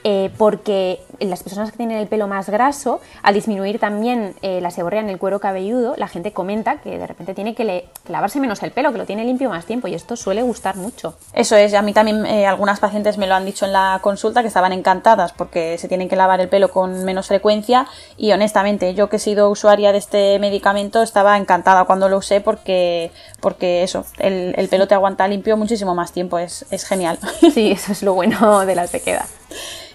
Eh, 0.06 0.30
porque 0.36 1.00
las 1.18 1.42
personas 1.42 1.70
que 1.70 1.78
tienen 1.78 1.96
el 1.96 2.06
pelo 2.06 2.28
más 2.28 2.50
graso, 2.50 3.00
al 3.22 3.32
disminuir 3.32 3.78
también 3.78 4.34
eh, 4.42 4.60
la 4.60 4.70
seborrea 4.70 5.00
en 5.00 5.08
el 5.08 5.18
cuero 5.18 5.40
cabelludo, 5.40 5.94
la 5.96 6.08
gente 6.08 6.32
comenta 6.32 6.76
que 6.82 6.98
de 6.98 7.06
repente 7.06 7.32
tiene 7.32 7.54
que, 7.54 7.88
lavarse 8.08 8.38
menos 8.38 8.62
el 8.62 8.70
pelo, 8.70 8.92
que 8.92 8.98
lo 8.98 9.06
tiene 9.06 9.24
limpio 9.24 9.48
más 9.48 9.64
tiempo 9.64 9.88
y 9.88 9.94
esto 9.94 10.14
suele 10.16 10.42
gustar 10.42 10.76
mucho. 10.76 11.16
Eso 11.32 11.56
es, 11.56 11.72
a 11.72 11.80
mí 11.80 11.94
también 11.94 12.26
eh, 12.26 12.46
algunas 12.46 12.80
pacientes 12.80 13.16
me 13.16 13.26
lo 13.26 13.34
han 13.34 13.46
dicho 13.46 13.64
en 13.64 13.72
la 13.72 13.98
consulta 14.02 14.42
que 14.42 14.48
estaban 14.48 14.74
encantadas 14.74 15.32
porque 15.32 15.78
se 15.78 15.88
tienen 15.88 16.10
que 16.10 16.16
lavar 16.16 16.38
el 16.40 16.50
pelo 16.50 16.70
con 16.70 17.04
menos 17.04 17.28
frecuencia 17.28 17.86
y 18.18 18.32
honestamente 18.32 18.92
yo 18.92 19.08
que 19.08 19.16
he 19.16 19.20
sido 19.20 19.48
usuaria 19.48 19.92
de 19.92 19.98
este 19.98 20.38
medicamento 20.38 21.02
estaba 21.02 21.38
encantada 21.38 21.84
cuando 21.84 22.10
lo 22.10 22.18
usé 22.18 22.42
porque, 22.42 23.10
porque 23.40 23.82
eso, 23.82 24.04
el, 24.18 24.68
pelo 24.68 24.86
te 24.86 24.94
aguanta 24.94 25.26
limpio 25.28 25.56
muchísimo 25.56 25.94
más 25.94 26.12
tiempo, 26.12 26.38
es, 26.38 26.66
es 26.70 26.84
genial. 26.84 27.18
Sí, 27.54 27.70
eso 27.70 27.92
es 27.92 28.02
lo 28.02 28.14
bueno 28.14 28.66
de 28.66 28.74
la 28.74 28.86
sequedad. 28.86 29.26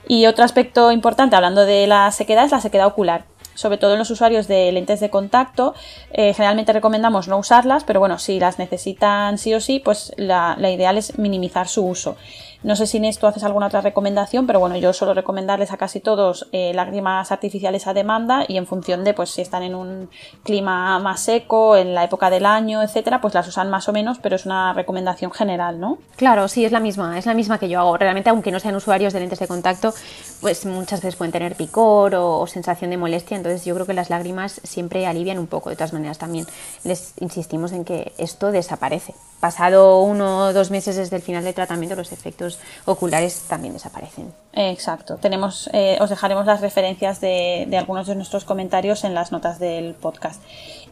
Y 0.07 0.25
otro 0.25 0.43
aspecto 0.43 0.91
importante, 0.91 1.35
hablando 1.35 1.65
de 1.65 1.87
la 1.87 2.11
sequedad, 2.11 2.45
es 2.45 2.51
la 2.51 2.61
sequedad 2.61 2.87
ocular. 2.87 3.25
Sobre 3.53 3.77
todo 3.77 3.93
en 3.93 3.99
los 3.99 4.09
usuarios 4.09 4.47
de 4.47 4.71
lentes 4.71 5.01
de 5.01 5.09
contacto, 5.09 5.75
eh, 6.11 6.33
generalmente 6.33 6.71
recomendamos 6.71 7.27
no 7.27 7.37
usarlas, 7.37 7.83
pero 7.83 7.99
bueno, 7.99 8.17
si 8.17 8.39
las 8.39 8.57
necesitan 8.57 9.37
sí 9.37 9.53
o 9.53 9.59
sí, 9.59 9.79
pues 9.79 10.13
la, 10.15 10.55
la 10.57 10.71
ideal 10.71 10.97
es 10.97 11.19
minimizar 11.19 11.67
su 11.67 11.85
uso. 11.85 12.15
No 12.61 12.75
sé 12.75 12.87
si 12.87 12.97
en 12.97 13.05
esto 13.05 13.25
haces 13.25 13.45
alguna 13.45 13.67
otra 13.67 13.79
recomendación, 13.79 14.45
pero 14.45 14.59
bueno, 14.59 14.75
yo 14.75 14.91
suelo 14.91 15.13
recomendarles 15.13 15.71
a 15.71 15.77
casi 15.77 16.01
todos 16.01 16.49
eh, 16.51 16.73
lágrimas 16.73 17.31
artificiales 17.31 17.87
a 17.87 17.93
demanda 17.93 18.43
y 18.45 18.57
en 18.57 18.67
función 18.67 19.05
de 19.05 19.13
pues 19.13 19.29
si 19.29 19.41
están 19.41 19.63
en 19.63 19.75
un 19.75 20.09
clima 20.43 20.99
más 20.99 21.21
seco, 21.21 21.77
en 21.77 21.95
la 21.95 22.03
época 22.03 22.29
del 22.29 22.45
año, 22.45 22.83
etcétera, 22.83 23.21
pues 23.21 23.33
las 23.33 23.47
usan 23.47 23.69
más 23.69 23.87
o 23.87 23.93
menos, 23.93 24.19
pero 24.19 24.35
es 24.35 24.45
una 24.45 24.73
recomendación 24.73 25.31
general, 25.31 25.79
¿no? 25.79 25.99
Claro, 26.17 26.49
sí, 26.49 26.65
es 26.65 26.73
la 26.73 26.81
misma, 26.81 27.17
es 27.17 27.25
la 27.25 27.33
misma 27.33 27.59
que 27.59 27.69
yo 27.69 27.79
hago. 27.79 27.95
Realmente, 27.95 28.29
aunque 28.29 28.51
no 28.51 28.59
sean 28.59 28.75
usuarios 28.75 29.13
de 29.13 29.21
lentes 29.21 29.39
de 29.39 29.47
contacto, 29.47 29.93
pues 30.41 30.65
muchas 30.65 31.01
veces 31.01 31.15
pueden 31.15 31.31
tener 31.31 31.55
picor 31.55 32.13
o, 32.15 32.45
sensación 32.45 32.89
de 32.89 32.97
molestia, 32.97 33.37
entonces 33.37 33.63
yo 33.63 33.73
creo 33.75 33.85
que 33.85 33.93
las 33.93 34.09
lágrimas 34.09 34.59
siempre 34.63 35.07
alivian 35.07 35.39
un 35.39 35.47
poco. 35.47 35.69
De 35.69 35.77
todas 35.77 35.93
maneras, 35.93 36.17
también 36.17 36.45
les 36.83 37.13
insistimos 37.21 37.71
en 37.71 37.85
que 37.85 38.11
esto 38.17 38.51
desaparece. 38.51 39.13
Pasado 39.39 40.01
uno 40.01 40.47
o 40.47 40.53
dos 40.53 40.71
meses 40.71 40.97
desde 40.97 41.15
el 41.15 41.21
final 41.21 41.45
del 41.45 41.53
tratamiento, 41.53 41.95
los 41.95 42.11
efectos 42.11 42.48
oculares 42.85 43.43
también 43.47 43.73
desaparecen. 43.73 44.33
Exacto. 44.53 45.17
Tenemos, 45.17 45.69
eh, 45.73 45.97
os 46.01 46.09
dejaremos 46.09 46.45
las 46.45 46.59
referencias 46.59 47.21
de, 47.21 47.67
algunos 47.77 48.07
de 48.07 48.15
nuestros 48.15 48.45
comentarios 48.45 49.03
en 49.03 49.13
las 49.13 49.31
notas 49.31 49.59
del 49.59 49.93
podcast. 49.93 50.41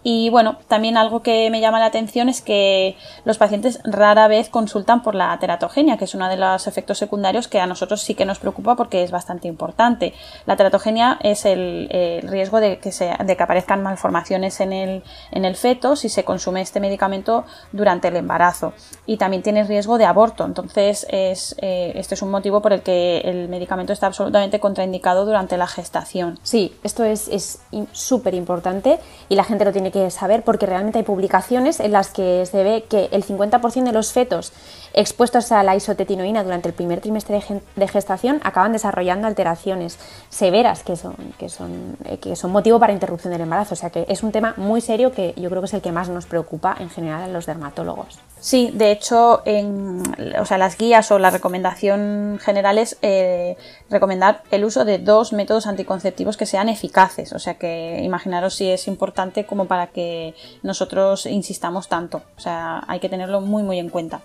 Y 0.03 0.29
bueno, 0.29 0.57
también 0.67 0.95
algo 0.95 1.21
que 1.21 1.49
me 1.49 1.59
llama 1.59 1.79
la 1.79 1.87
atención 1.87 2.29
es 2.29 2.41
que 2.41 2.95
los 3.25 3.37
pacientes 3.37 3.81
rara 3.83 4.27
vez 4.27 4.47
consultan 4.47 5.01
por 5.01 5.15
la 5.15 5.37
teratogenia, 5.39 5.97
que 5.97 6.05
es 6.05 6.13
uno 6.13 6.29
de 6.29 6.37
los 6.37 6.67
efectos 6.67 6.99
secundarios 6.99 7.47
que 7.47 7.59
a 7.59 7.65
nosotros 7.65 8.01
sí 8.01 8.13
que 8.13 8.23
nos 8.23 8.39
preocupa 8.39 8.75
porque 8.75 9.03
es 9.03 9.11
bastante 9.11 9.47
importante. 9.47 10.13
La 10.45 10.55
teratogenia 10.55 11.17
es 11.21 11.45
el, 11.45 11.89
riesgo 12.23 12.59
de 12.59 12.77
que, 12.77 12.91
se, 12.91 13.11
de 13.21 13.35
que 13.35 13.43
aparezcan 13.43 13.81
malformaciones 13.81 14.61
en 14.61 14.71
el, 14.71 15.03
en 15.31 15.45
el 15.45 15.55
feto 15.55 15.95
si 15.95 16.09
se 16.09 16.23
consume 16.23 16.61
este 16.61 16.79
medicamento 16.79 17.45
durante 17.71 18.07
el 18.07 18.15
embarazo. 18.15 18.73
Y 19.07 19.17
también 19.17 19.41
tiene 19.43 19.63
riesgo 19.63 19.97
de 19.97 20.05
aborto. 20.05 20.45
Entonces, 20.45 21.07
es, 21.09 21.46
eh, 21.59 21.93
este 21.95 22.15
es 22.15 22.21
un 22.21 22.31
motivo 22.31 22.61
por 22.61 22.73
el 22.73 22.81
que 22.81 23.19
el 23.25 23.49
medicamento 23.49 23.93
está 23.93 24.07
absolutamente 24.07 24.59
contraindicado 24.59 25.25
durante 25.25 25.57
la 25.57 25.67
gestación. 25.67 26.39
Sí, 26.43 26.73
esto 26.83 27.03
es 27.03 27.59
súper 27.91 28.33
importante 28.33 28.99
y 29.29 29.35
la 29.35 29.43
gente 29.43 29.65
lo 29.65 29.71
tiene 29.71 29.91
que 29.91 30.09
saber 30.11 30.43
porque 30.43 30.65
realmente 30.65 30.99
hay 30.99 31.05
publicaciones 31.05 31.79
en 31.79 31.91
las 31.91 32.09
que 32.09 32.45
se 32.45 32.63
ve 32.63 32.85
que 32.89 33.09
el 33.11 33.23
50% 33.23 33.83
de 33.83 33.91
los 33.91 34.11
fetos 34.11 34.51
expuestos 34.93 35.51
a 35.51 35.63
la 35.63 35.75
isotetinoína 35.75 36.43
durante 36.43 36.69
el 36.69 36.73
primer 36.73 37.01
trimestre 37.01 37.41
de 37.75 37.87
gestación 37.87 38.39
acaban 38.43 38.71
desarrollando 38.71 39.27
alteraciones 39.27 39.99
severas 40.29 40.83
que 40.83 40.95
son, 40.95 41.15
que, 41.37 41.49
son, 41.49 41.97
eh, 42.05 42.17
que 42.17 42.35
son 42.35 42.51
motivo 42.51 42.79
para 42.79 42.93
interrupción 42.93 43.31
del 43.31 43.41
embarazo. 43.41 43.73
O 43.73 43.77
sea 43.77 43.89
que 43.89 44.05
es 44.07 44.23
un 44.23 44.31
tema 44.31 44.53
muy 44.57 44.81
serio 44.81 45.11
que 45.11 45.33
yo 45.37 45.49
creo 45.49 45.61
que 45.61 45.67
es 45.67 45.73
el 45.73 45.81
que 45.81 45.91
más 45.91 46.09
nos 46.09 46.25
preocupa 46.25 46.75
en 46.79 46.89
general 46.89 47.23
a 47.23 47.27
los 47.27 47.45
dermatólogos. 47.45 48.19
Sí, 48.39 48.71
de 48.73 48.91
hecho, 48.91 49.41
en 49.45 50.03
o 50.39 50.45
sea, 50.45 50.57
las 50.57 50.77
guías 50.77 51.11
o 51.11 51.19
la 51.19 51.29
recomendación 51.29 52.39
general 52.41 52.77
es 52.77 52.97
eh, 53.01 53.57
recomendar 53.89 54.43
el 54.51 54.63
uso 54.63 54.85
de 54.85 54.99
dos 54.99 55.33
métodos 55.33 55.67
anticonceptivos 55.67 56.37
que 56.37 56.45
sean 56.45 56.69
eficaces. 56.69 57.33
O 57.33 57.39
sea 57.39 57.55
que 57.55 58.01
imaginaros 58.03 58.55
si 58.55 58.69
es 58.69 58.87
importante 58.87 59.45
como 59.45 59.65
para 59.65 59.87
que 59.87 60.35
nosotros 60.63 61.25
insistamos 61.25 61.87
tanto. 61.87 62.21
O 62.37 62.39
sea, 62.39 62.83
hay 62.87 62.99
que 62.99 63.09
tenerlo 63.09 63.41
muy 63.41 63.63
muy 63.63 63.79
en 63.79 63.89
cuenta. 63.89 64.21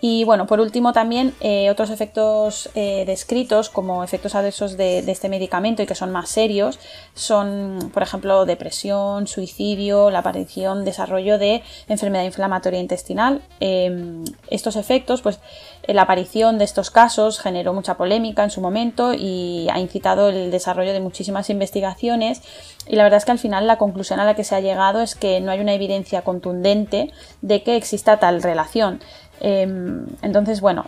Y 0.00 0.24
bueno, 0.24 0.46
por 0.46 0.60
último 0.60 0.92
también 0.92 1.34
eh, 1.40 1.70
otros 1.70 1.90
efectos 1.90 2.70
eh, 2.74 3.04
descritos 3.06 3.70
como 3.70 4.02
efectos 4.04 4.34
adversos 4.34 4.76
de, 4.76 4.98
este 5.10 5.28
medicamento 5.28 5.82
y 5.82 5.86
que 5.86 5.94
son 5.94 6.10
más 6.10 6.28
serios 6.28 6.78
son, 7.14 7.90
por 7.92 8.02
ejemplo, 8.02 8.46
depresión, 8.46 9.26
suicidio, 9.26 10.10
la 10.10 10.20
aparición, 10.20 10.84
desarrollo 10.84 11.38
de 11.38 11.62
enfermedad 11.88 12.24
inflamatoria 12.24 12.80
intestinal. 12.80 13.42
Em, 13.60 14.24
estos 14.48 14.76
efectos, 14.76 15.20
pues 15.20 15.40
la 15.86 16.02
aparición 16.02 16.58
de 16.58 16.64
estos 16.64 16.90
casos 16.90 17.40
generó 17.40 17.72
mucha 17.72 17.96
polémica 17.96 18.44
en 18.44 18.50
su 18.50 18.60
momento 18.60 19.12
y 19.14 19.68
ha 19.72 19.78
incitado 19.80 20.28
el 20.28 20.50
desarrollo 20.50 20.92
de 20.92 21.00
muchísimas 21.00 21.50
investigaciones 21.50 22.42
y 22.86 22.96
la 22.96 23.04
verdad 23.04 23.18
es 23.18 23.24
que 23.24 23.32
al 23.32 23.38
final 23.38 23.66
la 23.66 23.78
conclusión 23.78 24.20
a 24.20 24.24
la 24.24 24.34
que 24.34 24.44
se 24.44 24.54
ha 24.54 24.60
llegado 24.60 25.00
es 25.00 25.14
que 25.14 25.40
no 25.40 25.50
hay 25.52 25.60
una 25.60 25.74
evidencia 25.74 26.22
contundente 26.22 27.12
de 27.42 27.62
que 27.62 27.76
exista 27.76 28.18
tal 28.18 28.42
relación. 28.42 29.00
Em, 29.40 30.06
entonces, 30.22 30.60
bueno, 30.60 30.84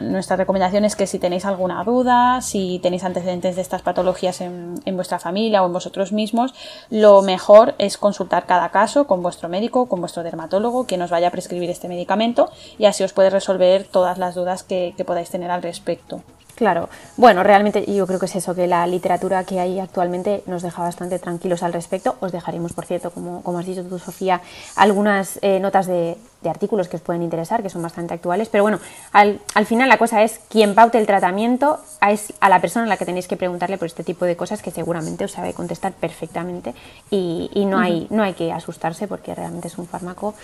nuestra 0.00 0.36
recomendación 0.36 0.84
es 0.84 0.96
que 0.96 1.06
si 1.06 1.18
tenéis 1.18 1.44
alguna 1.44 1.84
duda, 1.84 2.40
si 2.40 2.80
tenéis 2.82 3.04
antecedentes 3.04 3.56
de 3.56 3.62
estas 3.62 3.82
patologías 3.82 4.40
en, 4.40 4.80
vuestra 4.92 5.18
familia 5.18 5.62
o 5.62 5.66
en 5.66 5.72
vosotros 5.72 6.12
mismos, 6.12 6.54
lo 6.90 7.22
mejor 7.22 7.74
es 7.78 7.98
consultar 7.98 8.46
cada 8.46 8.70
caso 8.70 9.06
con 9.06 9.22
vuestro 9.22 9.48
médico, 9.48 9.86
con 9.86 10.00
vuestro 10.00 10.22
dermatólogo, 10.22 10.86
que 10.86 10.96
nos 10.96 11.10
vaya 11.10 11.28
a 11.28 11.30
prescribir 11.30 11.70
este 11.70 11.88
medicamento 11.88 12.50
y 12.78 12.86
así 12.86 13.04
os 13.04 13.12
puede 13.12 13.30
resolver 13.30 13.84
todas 13.84 14.18
las 14.18 14.34
dudas 14.34 14.62
que 14.62 14.94
podáis 15.06 15.30
tener 15.30 15.50
al 15.50 15.62
respecto. 15.62 16.22
Claro, 16.62 16.88
bueno, 17.16 17.42
realmente 17.42 17.92
yo 17.92 18.06
creo 18.06 18.20
que 18.20 18.26
es 18.26 18.36
eso, 18.36 18.54
que 18.54 18.68
la 18.68 18.86
literatura 18.86 19.42
que 19.42 19.58
hay 19.58 19.80
actualmente 19.80 20.44
nos 20.46 20.62
deja 20.62 20.80
bastante 20.80 21.18
tranquilos 21.18 21.64
al 21.64 21.72
respecto. 21.72 22.14
Os 22.20 22.30
dejaremos, 22.30 22.72
por 22.72 22.86
cierto, 22.86 23.10
como, 23.10 23.42
como 23.42 23.58
has 23.58 23.66
dicho 23.66 23.82
tú, 23.82 23.98
Sofía, 23.98 24.40
algunas 24.76 25.40
eh, 25.42 25.58
notas 25.58 25.88
de, 25.88 26.16
de, 26.40 26.48
artículos 26.48 26.86
que 26.86 26.98
os 26.98 27.02
pueden 27.02 27.24
interesar, 27.24 27.64
que 27.64 27.68
son 27.68 27.82
bastante 27.82 28.14
actuales. 28.14 28.48
Pero 28.48 28.62
bueno, 28.62 28.78
al, 29.10 29.40
al, 29.54 29.66
final 29.66 29.88
la 29.88 29.98
cosa 29.98 30.22
es, 30.22 30.38
quien 30.48 30.76
paute 30.76 30.98
el 30.98 31.06
tratamiento 31.08 31.80
es 32.08 32.32
a 32.38 32.48
la 32.48 32.60
persona 32.60 32.86
a 32.86 32.88
la 32.88 32.96
que 32.96 33.06
tenéis 33.06 33.26
que 33.26 33.36
preguntarle 33.36 33.76
por 33.76 33.86
este 33.86 34.04
tipo 34.04 34.24
de 34.24 34.36
cosas 34.36 34.62
que 34.62 34.70
seguramente 34.70 35.24
os 35.24 35.32
sabe 35.32 35.54
contestar 35.54 35.94
perfectamente 35.94 36.76
y, 37.10 37.50
y 37.54 37.64
no, 37.64 37.80
hay, 37.80 38.06
no 38.10 38.22
hay 38.22 38.34
que 38.34 38.52
asustarse 38.52 39.08
porque 39.08 39.34
realmente 39.34 39.66
es 39.66 39.78
un 39.78 39.88
fármaco 39.88 40.36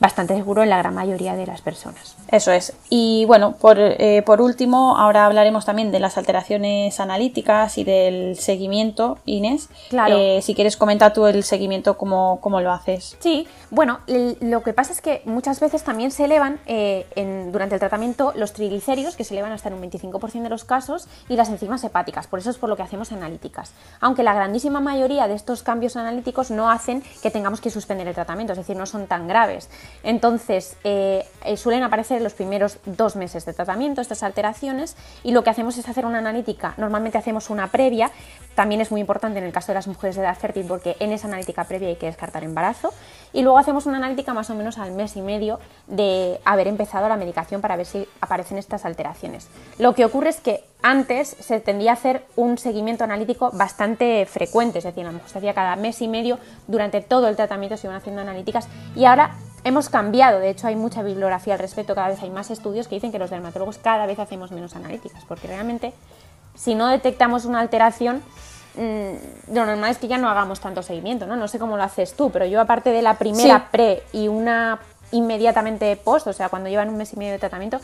bastante 0.00 0.34
seguro 0.34 0.62
en 0.62 0.70
la 0.70 0.78
gran 0.78 0.94
mayoría 0.94 1.36
de 1.36 1.46
las 1.46 1.60
personas. 1.62 2.16
Eso 2.30 2.52
es. 2.52 2.72
Y 2.90 3.24
bueno, 3.26 3.52
por, 3.52 3.78
eh, 3.78 4.22
por 4.24 4.40
último, 4.40 4.96
ahora 4.96 5.26
hablaremos 5.26 5.64
también 5.64 5.92
de 5.92 6.00
las 6.00 6.18
alteraciones 6.18 7.00
analíticas 7.00 7.78
y 7.78 7.84
del 7.84 8.36
seguimiento, 8.36 9.18
Inés. 9.24 9.68
Claro. 9.90 10.16
Eh, 10.16 10.40
si 10.42 10.54
quieres 10.54 10.76
comentar 10.76 11.12
tú 11.12 11.26
el 11.26 11.42
seguimiento, 11.44 11.96
cómo, 11.96 12.38
cómo 12.40 12.60
lo 12.60 12.72
haces. 12.72 13.16
Sí, 13.20 13.46
bueno, 13.70 14.00
lo 14.06 14.62
que 14.62 14.72
pasa 14.72 14.92
es 14.92 15.00
que 15.00 15.22
muchas 15.24 15.60
veces 15.60 15.82
también 15.84 16.10
se 16.10 16.24
elevan 16.24 16.60
eh, 16.66 17.06
en, 17.16 17.52
durante 17.52 17.74
el 17.74 17.80
tratamiento 17.80 18.32
los 18.36 18.52
triglicéridos, 18.52 19.16
que 19.16 19.24
se 19.24 19.34
elevan 19.34 19.52
hasta 19.52 19.68
en 19.68 19.74
un 19.74 19.82
25% 19.82 20.42
de 20.42 20.48
los 20.48 20.64
casos, 20.64 21.08
y 21.28 21.36
las 21.36 21.48
enzimas 21.48 21.82
hepáticas. 21.84 22.26
Por 22.26 22.38
eso 22.38 22.50
es 22.50 22.58
por 22.58 22.68
lo 22.68 22.76
que 22.76 22.82
hacemos 22.82 23.12
analíticas. 23.12 23.72
Aunque 24.00 24.22
la 24.22 24.34
grandísima 24.34 24.80
mayoría 24.80 25.28
de 25.28 25.34
estos 25.34 25.62
cambios 25.62 25.96
analíticos 25.96 26.50
no 26.50 26.70
hacen 26.70 27.02
que 27.22 27.30
tengamos 27.30 27.60
que 27.60 27.70
suspender 27.70 28.06
el 28.08 28.14
tratamiento, 28.14 28.52
es 28.52 28.58
decir, 28.58 28.76
no 28.76 28.86
son 28.86 29.06
tan 29.06 29.28
graves. 29.28 29.68
Entonces, 30.02 30.76
eh, 30.84 31.26
eh, 31.44 31.56
suelen 31.56 31.82
aparecer 31.82 32.20
los 32.20 32.34
primeros 32.34 32.78
dos 32.84 33.16
meses 33.16 33.46
de 33.46 33.54
tratamiento 33.54 34.00
estas 34.00 34.22
alteraciones 34.22 34.96
y 35.22 35.32
lo 35.32 35.42
que 35.42 35.50
hacemos 35.50 35.78
es 35.78 35.88
hacer 35.88 36.04
una 36.04 36.18
analítica. 36.18 36.74
Normalmente 36.76 37.18
hacemos 37.18 37.48
una 37.48 37.68
previa, 37.68 38.10
también 38.54 38.80
es 38.80 38.90
muy 38.90 39.00
importante 39.00 39.38
en 39.38 39.44
el 39.44 39.52
caso 39.52 39.68
de 39.68 39.74
las 39.74 39.86
mujeres 39.86 40.16
de 40.16 40.22
edad 40.22 40.36
fértil 40.36 40.66
porque 40.66 40.96
en 41.00 41.10
esa 41.10 41.26
analítica 41.26 41.64
previa 41.64 41.88
hay 41.88 41.96
que 41.96 42.06
descartar 42.06 42.44
embarazo 42.44 42.92
y 43.32 43.42
luego 43.42 43.58
hacemos 43.58 43.86
una 43.86 43.96
analítica 43.96 44.34
más 44.34 44.50
o 44.50 44.54
menos 44.54 44.78
al 44.78 44.92
mes 44.92 45.16
y 45.16 45.22
medio 45.22 45.58
de 45.86 46.38
haber 46.44 46.68
empezado 46.68 47.08
la 47.08 47.16
medicación 47.16 47.60
para 47.60 47.76
ver 47.76 47.86
si 47.86 48.06
aparecen 48.20 48.58
estas 48.58 48.84
alteraciones. 48.84 49.48
Lo 49.78 49.94
que 49.94 50.04
ocurre 50.04 50.28
es 50.28 50.40
que 50.40 50.64
antes 50.82 51.28
se 51.28 51.60
tendía 51.60 51.92
a 51.92 51.94
hacer 51.94 52.26
un 52.36 52.58
seguimiento 52.58 53.04
analítico 53.04 53.50
bastante 53.52 54.26
frecuente, 54.26 54.78
es 54.78 54.84
decir, 54.84 55.02
a 55.04 55.06
lo 55.06 55.14
mejor 55.14 55.30
se 55.30 55.38
hacía 55.38 55.54
cada 55.54 55.76
mes 55.76 56.02
y 56.02 56.08
medio 56.08 56.38
durante 56.66 57.00
todo 57.00 57.26
el 57.28 57.36
tratamiento 57.36 57.76
se 57.76 57.86
iban 57.86 57.96
haciendo 57.96 58.20
analíticas 58.20 58.68
y 58.94 59.04
ahora 59.06 59.34
hemos 59.64 59.88
cambiado, 59.88 60.38
de 60.38 60.50
hecho 60.50 60.66
hay 60.66 60.76
mucha 60.76 61.02
bibliografía 61.02 61.54
al 61.54 61.60
respecto, 61.60 61.94
cada 61.94 62.08
vez 62.08 62.22
hay 62.22 62.30
más 62.30 62.50
estudios 62.50 62.86
que 62.86 62.94
dicen 62.94 63.10
que 63.10 63.18
los 63.18 63.30
dermatólogos 63.30 63.78
cada 63.78 64.06
vez 64.06 64.18
hacemos 64.18 64.52
menos 64.52 64.76
analíticas, 64.76 65.24
porque 65.26 65.48
realmente 65.48 65.92
si 66.54 66.74
no 66.74 66.88
detectamos 66.88 67.46
una 67.46 67.60
alteración, 67.60 68.22
mm, 68.76 69.54
lo 69.54 69.66
normal 69.66 69.90
es 69.90 69.98
que 69.98 70.06
ya 70.06 70.18
no 70.18 70.28
hagamos 70.28 70.60
tanto 70.60 70.82
seguimiento, 70.82 71.26
¿no? 71.26 71.36
No 71.36 71.48
sé 71.48 71.58
cómo 71.58 71.76
lo 71.76 71.82
haces 71.82 72.14
tú, 72.14 72.30
pero 72.30 72.46
yo 72.46 72.60
aparte 72.60 72.90
de 72.90 73.02
la 73.02 73.14
primera 73.14 73.70
pre 73.70 74.02
y 74.12 74.28
una 74.28 74.78
inmediatamente 75.10 75.96
post, 75.96 76.26
o 76.26 76.32
sea, 76.32 76.48
cuando 76.48 76.68
llevan 76.68 76.88
un 76.88 76.96
mes 76.96 77.12
y 77.12 77.16
medio 77.16 77.32
de 77.32 77.38
tratamiento, 77.38 77.80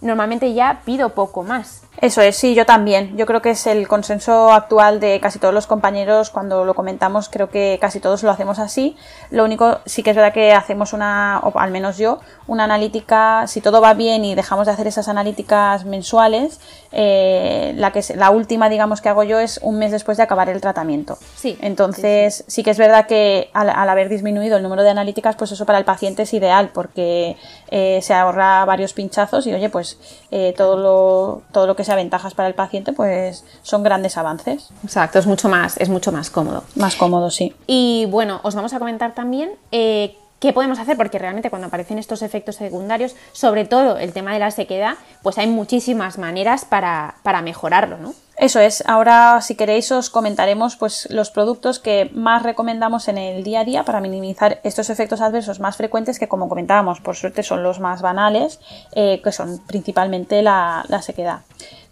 normalmente 0.00 0.52
ya 0.54 0.82
pido 0.84 1.10
poco 1.10 1.42
más. 1.42 1.82
Eso 2.00 2.22
es, 2.22 2.36
sí, 2.36 2.54
yo 2.54 2.64
también. 2.64 3.16
Yo 3.18 3.26
creo 3.26 3.42
que 3.42 3.50
es 3.50 3.66
el 3.66 3.86
consenso 3.86 4.52
actual 4.52 5.00
de 5.00 5.20
casi 5.20 5.38
todos 5.38 5.52
los 5.52 5.66
compañeros 5.66 6.30
cuando 6.30 6.64
lo 6.64 6.74
comentamos, 6.74 7.28
creo 7.28 7.50
que 7.50 7.78
casi 7.78 8.00
todos 8.00 8.22
lo 8.22 8.30
hacemos 8.30 8.58
así. 8.58 8.96
Lo 9.30 9.44
único, 9.44 9.80
sí 9.84 10.02
que 10.02 10.10
es 10.10 10.16
verdad 10.16 10.32
que 10.32 10.52
hacemos 10.52 10.94
una, 10.94 11.40
o 11.42 11.58
al 11.58 11.70
menos 11.70 11.98
yo, 11.98 12.20
una 12.46 12.64
analítica, 12.64 13.46
si 13.46 13.60
todo 13.60 13.82
va 13.82 13.92
bien 13.92 14.24
y 14.24 14.34
dejamos 14.34 14.66
de 14.66 14.72
hacer 14.72 14.86
esas 14.86 15.08
analíticas 15.08 15.84
mensuales, 15.84 16.60
eh, 16.92 17.74
la, 17.76 17.92
que, 17.92 18.02
la 18.16 18.30
última, 18.30 18.70
digamos, 18.70 19.02
que 19.02 19.10
hago 19.10 19.24
yo 19.24 19.38
es 19.38 19.60
un 19.62 19.78
mes 19.78 19.92
después 19.92 20.16
de 20.16 20.22
acabar 20.22 20.48
el 20.48 20.60
tratamiento. 20.60 21.18
Sí. 21.36 21.58
Entonces, 21.60 22.44
sí, 22.46 22.62
que 22.62 22.70
es 22.70 22.78
verdad 22.78 23.06
que 23.06 23.50
al, 23.52 23.68
haber 23.68 24.08
disminuido 24.08 24.56
el 24.56 24.62
número 24.62 24.84
de 24.84 24.90
analíticas, 24.90 25.36
pues 25.36 25.52
eso 25.52 25.66
para 25.66 25.78
el 25.78 25.84
paciente 25.84 26.22
es 26.22 26.32
ideal 26.32 26.70
porque 26.72 27.36
eh, 27.70 27.98
se 28.00 28.14
ahorra 28.14 28.64
varios 28.64 28.94
pinchazos 28.94 29.46
y, 29.46 29.52
oye, 29.52 29.68
pues 29.68 29.89
eh, 30.30 30.54
todo, 30.56 30.76
lo, 30.76 31.42
todo 31.52 31.66
lo 31.66 31.76
que 31.76 31.84
sea 31.84 31.94
ventajas 31.96 32.34
para 32.34 32.48
el 32.48 32.54
paciente, 32.54 32.92
pues 32.92 33.44
son 33.62 33.82
grandes 33.82 34.16
avances. 34.16 34.70
Exacto, 34.84 35.18
es 35.18 35.26
mucho 35.26 35.48
más, 35.48 35.76
es 35.78 35.88
mucho 35.88 36.12
más 36.12 36.30
cómodo. 36.30 36.64
Más 36.76 36.96
cómodo, 36.96 37.30
sí. 37.30 37.54
Y 37.66 38.06
bueno, 38.10 38.40
os 38.42 38.54
vamos 38.54 38.72
a 38.72 38.78
comentar 38.78 39.14
también 39.14 39.50
eh, 39.72 40.16
qué 40.40 40.52
podemos 40.52 40.78
hacer, 40.78 40.96
porque 40.96 41.18
realmente 41.18 41.50
cuando 41.50 41.68
aparecen 41.68 41.98
estos 41.98 42.22
efectos 42.22 42.56
secundarios, 42.56 43.14
sobre 43.32 43.64
todo 43.66 43.98
el 43.98 44.12
tema 44.12 44.32
de 44.32 44.38
la 44.38 44.50
sequedad, 44.50 44.94
pues 45.22 45.38
hay 45.38 45.46
muchísimas 45.46 46.18
maneras 46.18 46.64
para, 46.64 47.16
para 47.22 47.42
mejorarlo, 47.42 47.98
¿no? 47.98 48.14
Eso 48.40 48.58
es, 48.58 48.82
ahora 48.86 49.38
si 49.42 49.54
queréis 49.54 49.92
os 49.92 50.08
comentaremos 50.08 50.76
pues 50.76 51.06
los 51.10 51.30
productos 51.30 51.78
que 51.78 52.10
más 52.14 52.42
recomendamos 52.42 53.06
en 53.08 53.18
el 53.18 53.44
día 53.44 53.60
a 53.60 53.64
día 53.66 53.84
para 53.84 54.00
minimizar 54.00 54.60
estos 54.64 54.88
efectos 54.88 55.20
adversos 55.20 55.60
más 55.60 55.76
frecuentes 55.76 56.18
que 56.18 56.26
como 56.26 56.48
comentábamos 56.48 57.02
por 57.02 57.16
suerte 57.16 57.42
son 57.42 57.62
los 57.62 57.80
más 57.80 58.00
banales, 58.00 58.58
eh, 58.94 59.20
que 59.22 59.30
son 59.30 59.58
principalmente 59.66 60.40
la, 60.40 60.86
sequedad. 61.02 61.40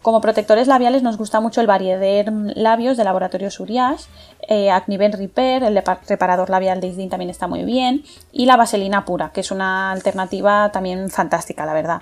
Como 0.01 0.23
protectores 0.23 0.69
labiales 0.69 1.03
nos 1.03 1.19
gusta 1.19 1.41
mucho 1.41 1.61
el 1.61 1.67
Variederm 1.67 2.53
Labios 2.55 2.97
de 2.97 3.05
Laboratorio 3.05 3.51
Surias, 3.51 4.09
eh, 4.49 4.71
Acniven 4.71 5.13
Repair, 5.13 5.65
el 5.65 5.83
reparador 6.09 6.49
labial 6.49 6.81
de 6.81 6.87
Isdin 6.87 7.11
también 7.11 7.29
está 7.29 7.47
muy 7.47 7.65
bien, 7.65 8.05
y 8.33 8.47
la 8.47 8.57
vaselina 8.57 9.05
pura, 9.05 9.33
que 9.35 9.43
es 9.43 9.51
una 9.51 9.91
alternativa 9.91 10.73
también 10.73 11.11
fantástica, 11.11 11.67
la 11.67 11.75
verdad 11.75 12.01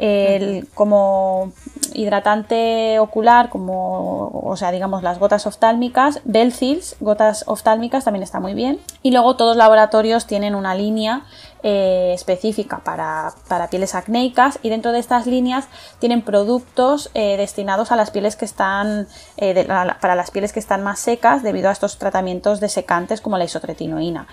el, 0.00 0.66
como 0.74 1.52
hidratante 1.92 2.98
ocular, 2.98 3.50
como, 3.50 4.28
o 4.28 4.56
sea, 4.56 4.70
digamos 4.70 5.02
las 5.02 5.18
gotas 5.18 5.46
oftálmicas, 5.46 6.20
Belcils, 6.24 6.96
gotas 7.00 7.44
oftálmicas 7.46 8.04
también 8.04 8.22
está 8.22 8.40
muy 8.40 8.54
bien. 8.54 8.80
Y 9.02 9.10
luego 9.10 9.36
todos 9.36 9.50
los 9.50 9.56
laboratorios 9.58 10.26
tienen 10.26 10.54
una 10.54 10.74
línea 10.74 11.22
eh, 11.62 12.12
específica 12.14 12.78
para, 12.78 13.34
pieles 13.70 13.94
acnéicas 13.94 14.58
y 14.62 14.70
dentro 14.70 14.92
de 14.92 14.98
estas 14.98 15.26
líneas 15.26 15.68
tienen 15.98 16.22
productos 16.22 17.10
eh, 17.14 17.36
destinados 17.36 17.92
a 17.92 17.96
las 17.96 18.10
pieles 18.10 18.34
que 18.36 18.46
están 18.46 19.06
eh, 19.36 19.66
para 20.00 20.14
las 20.14 20.30
pieles 20.30 20.52
que 20.52 20.60
están 20.60 20.82
más 20.82 20.98
secas 21.00 21.42
debido 21.42 21.68
a 21.68 21.72
estos 21.72 21.98
tratamientos 21.98 22.60
desecantes 22.60 23.20
como 23.20 23.36
la 23.36 23.44
isotretinoína. 23.44 24.26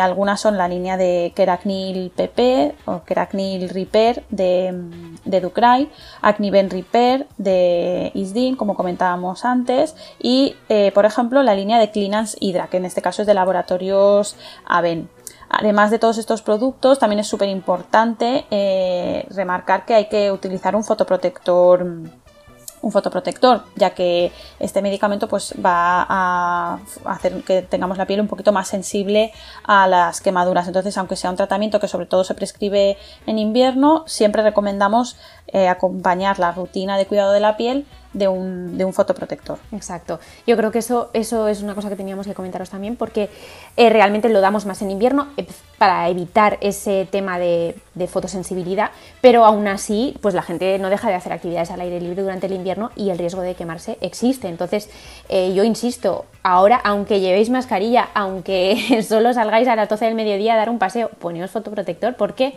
algunas 0.00 0.40
son 0.40 0.58
la 0.58 0.68
línea 0.68 0.96
de 0.96 1.32
Keracnil 1.34 2.10
PP 2.10 2.74
o 2.84 3.02
Keracnil 3.02 3.68
Repair 3.70 4.24
de, 4.28 4.74
de 5.24 5.40
Ducray, 5.40 5.90
Acniven 6.20 6.70
Repair 6.70 7.26
de 7.38 8.10
Isdin, 8.14 8.56
como 8.56 8.74
comentábamos 8.74 9.44
antes, 9.44 9.96
y 10.20 10.54
por 10.94 11.06
ejemplo 11.06 11.42
la 11.42 11.54
línea 11.54 11.78
de 11.78 11.90
Cleanance 11.90 12.36
Hydra, 12.40 12.68
que 12.68 12.76
en 12.76 12.84
este 12.84 13.02
caso 13.02 13.22
es 13.22 13.26
de 13.26 13.34
laboratorios 13.34 14.36
Aven. 14.66 15.08
Además 15.50 15.90
de 15.90 15.98
todos 15.98 16.18
estos 16.18 16.42
productos, 16.42 16.98
también 16.98 17.20
es 17.20 17.26
súper 17.26 17.48
importante 17.48 18.46
eh, 18.50 19.26
remarcar 19.30 19.84
que 19.84 19.94
hay 19.94 20.08
que 20.08 20.30
utilizar 20.30 20.76
un 20.76 20.84
fotoprotector 20.84 21.84
un 22.82 22.92
fotoprotector, 22.92 23.64
ya 23.76 23.90
que 23.90 24.32
este 24.58 24.82
medicamento 24.82 25.28
pues, 25.28 25.54
va 25.64 26.06
a 26.08 26.78
hacer 27.06 27.42
que 27.42 27.62
tengamos 27.62 27.98
la 27.98 28.06
piel 28.06 28.20
un 28.20 28.28
poquito 28.28 28.52
más 28.52 28.68
sensible 28.68 29.32
a 29.64 29.86
las 29.88 30.20
quemaduras. 30.20 30.66
Entonces, 30.66 30.96
aunque 30.98 31.16
sea 31.16 31.30
un 31.30 31.36
tratamiento 31.36 31.80
que 31.80 31.88
sobre 31.88 32.06
todo 32.06 32.24
se 32.24 32.34
prescribe 32.34 32.96
en 33.26 33.38
invierno, 33.38 34.04
siempre 34.06 34.42
recomendamos 34.42 35.16
eh, 35.48 35.68
acompañar 35.68 36.38
la 36.38 36.52
rutina 36.52 36.96
de 36.96 37.06
cuidado 37.06 37.32
de 37.32 37.40
la 37.40 37.56
piel 37.56 37.86
de 38.12 38.28
un, 38.28 38.78
de 38.78 38.84
un 38.84 38.92
fotoprotector. 38.92 39.58
Exacto. 39.72 40.18
Yo 40.46 40.56
creo 40.56 40.70
que 40.70 40.78
eso, 40.78 41.10
eso 41.12 41.48
es 41.48 41.62
una 41.62 41.74
cosa 41.74 41.88
que 41.88 41.96
teníamos 41.96 42.26
que 42.26 42.34
comentaros 42.34 42.70
también 42.70 42.96
porque 42.96 43.28
eh, 43.76 43.90
realmente 43.90 44.28
lo 44.28 44.40
damos 44.40 44.66
más 44.66 44.80
en 44.82 44.90
invierno 44.90 45.28
eh, 45.36 45.46
para 45.76 46.08
evitar 46.08 46.58
ese 46.60 47.06
tema 47.10 47.38
de, 47.38 47.74
fotosensibilidad, 48.08 48.92
pero 49.20 49.44
aún 49.44 49.66
así 49.66 50.16
pues 50.20 50.32
la 50.32 50.42
gente 50.42 50.78
no 50.78 50.88
deja 50.88 51.08
de 51.08 51.16
hacer 51.16 51.32
actividades 51.32 51.72
al 51.72 51.80
aire 51.80 52.00
libre 52.00 52.22
durante 52.22 52.46
el 52.46 52.52
invierno 52.52 52.90
y 52.94 53.10
el 53.10 53.18
riesgo 53.18 53.42
de 53.42 53.54
quemarse 53.54 53.98
existe. 54.00 54.48
Entonces 54.48 54.88
eh, 55.28 55.52
yo 55.52 55.64
insisto, 55.64 56.24
ahora 56.42 56.80
aunque 56.84 57.20
llevéis 57.20 57.50
mascarilla, 57.50 58.08
aunque 58.14 59.04
solo 59.08 59.32
salgáis 59.32 59.68
a 59.68 59.76
las 59.76 59.88
12 59.88 60.04
del 60.04 60.14
mediodía 60.14 60.54
a 60.54 60.56
dar 60.56 60.70
un 60.70 60.78
paseo, 60.78 61.10
poneos 61.18 61.50
fotoprotector 61.50 62.14
porque 62.14 62.54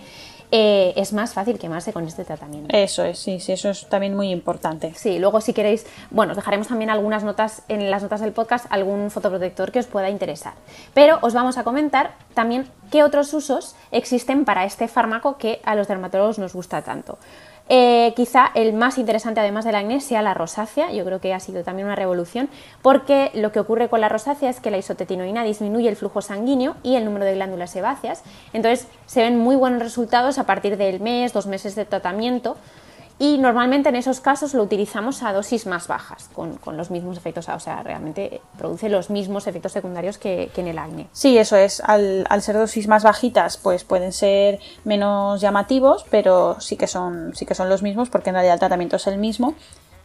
eh, 0.51 0.93
es 0.97 1.13
más 1.13 1.33
fácil 1.33 1.57
quemarse 1.57 1.93
con 1.93 2.05
este 2.05 2.25
tratamiento. 2.25 2.75
Eso 2.75 3.03
es, 3.05 3.17
sí, 3.19 3.39
sí, 3.39 3.53
eso 3.53 3.69
es 3.69 3.87
también 3.87 4.15
muy 4.15 4.29
importante. 4.29 4.93
Sí, 4.95 5.17
luego 5.17 5.39
si 5.39 5.53
queréis, 5.53 5.85
bueno, 6.09 6.31
os 6.33 6.35
dejaremos 6.35 6.67
también 6.67 6.89
algunas 6.89 7.23
notas 7.23 7.63
en 7.69 7.89
las 7.89 8.03
notas 8.03 8.19
del 8.19 8.33
podcast, 8.33 8.65
algún 8.69 9.11
fotoprotector 9.11 9.71
que 9.71 9.79
os 9.79 9.87
pueda 9.87 10.09
interesar. 10.09 10.53
Pero 10.93 11.19
os 11.21 11.33
vamos 11.33 11.57
a 11.57 11.63
comentar 11.63 12.11
también 12.33 12.67
qué 12.91 13.03
otros 13.03 13.33
usos 13.33 13.75
existen 13.91 14.43
para 14.43 14.65
este 14.65 14.87
fármaco 14.87 15.37
que 15.37 15.61
a 15.63 15.75
los 15.75 15.87
dermatólogos 15.87 16.37
nos 16.37 16.53
gusta 16.53 16.81
tanto. 16.81 17.17
Eh, 17.69 18.13
quizá 18.15 18.51
el 18.53 18.73
más 18.73 18.97
interesante 18.97 19.39
además 19.39 19.63
de 19.63 19.71
la 19.71 19.79
acné 19.79 20.01
sea 20.01 20.21
la 20.21 20.33
rosácea, 20.33 20.91
yo 20.91 21.05
creo 21.05 21.21
que 21.21 21.33
ha 21.33 21.39
sido 21.39 21.63
también 21.63 21.85
una 21.85 21.95
revolución, 21.95 22.49
porque 22.81 23.31
lo 23.33 23.51
que 23.51 23.59
ocurre 23.59 23.87
con 23.87 24.01
la 24.01 24.09
rosácea 24.09 24.49
es 24.49 24.59
que 24.59 24.71
la 24.71 24.77
isotetinoína 24.77 25.43
disminuye 25.43 25.87
el 25.87 25.95
flujo 25.95 26.21
sanguíneo 26.21 26.75
y 26.83 26.95
el 26.95 27.05
número 27.05 27.23
de 27.25 27.35
glándulas 27.35 27.71
sebáceas, 27.71 28.23
entonces 28.51 28.87
se 29.05 29.21
ven 29.21 29.39
muy 29.39 29.55
buenos 29.55 29.81
resultados 29.81 30.37
a 30.37 30.45
partir 30.45 30.75
del 30.75 30.99
mes, 30.99 31.31
dos 31.31 31.47
meses 31.47 31.75
de 31.75 31.85
tratamiento, 31.85 32.57
y 33.21 33.37
normalmente 33.37 33.89
en 33.89 33.95
esos 33.95 34.19
casos 34.19 34.55
lo 34.55 34.63
utilizamos 34.63 35.21
a 35.21 35.31
dosis 35.31 35.67
más 35.67 35.87
bajas, 35.87 36.27
con, 36.33 36.57
los 36.75 36.89
mismos 36.89 37.17
efectos, 37.17 37.47
o 37.49 37.59
sea, 37.59 37.83
realmente 37.83 38.41
produce 38.57 38.89
los 38.89 39.11
mismos 39.11 39.45
efectos 39.45 39.73
secundarios 39.73 40.17
que, 40.17 40.49
en 40.57 40.67
el 40.67 40.79
acné. 40.79 41.07
Sí, 41.11 41.37
eso 41.37 41.55
es, 41.55 41.81
al, 41.85 42.25
ser 42.41 42.57
dosis 42.57 42.87
más 42.87 43.03
bajitas, 43.03 43.57
pues 43.57 43.83
pueden 43.83 44.11
ser 44.11 44.57
menos 44.85 45.39
llamativos, 45.39 46.03
pero 46.09 46.59
sí 46.59 46.77
que 46.77 46.87
son, 46.87 47.35
sí 47.35 47.45
que 47.45 47.53
son 47.53 47.69
los 47.69 47.83
mismos, 47.83 48.09
porque 48.09 48.31
en 48.31 48.37
realidad 48.37 48.55
el 48.55 48.59
tratamiento 48.59 48.95
es 48.95 49.05
el 49.05 49.19
mismo 49.19 49.53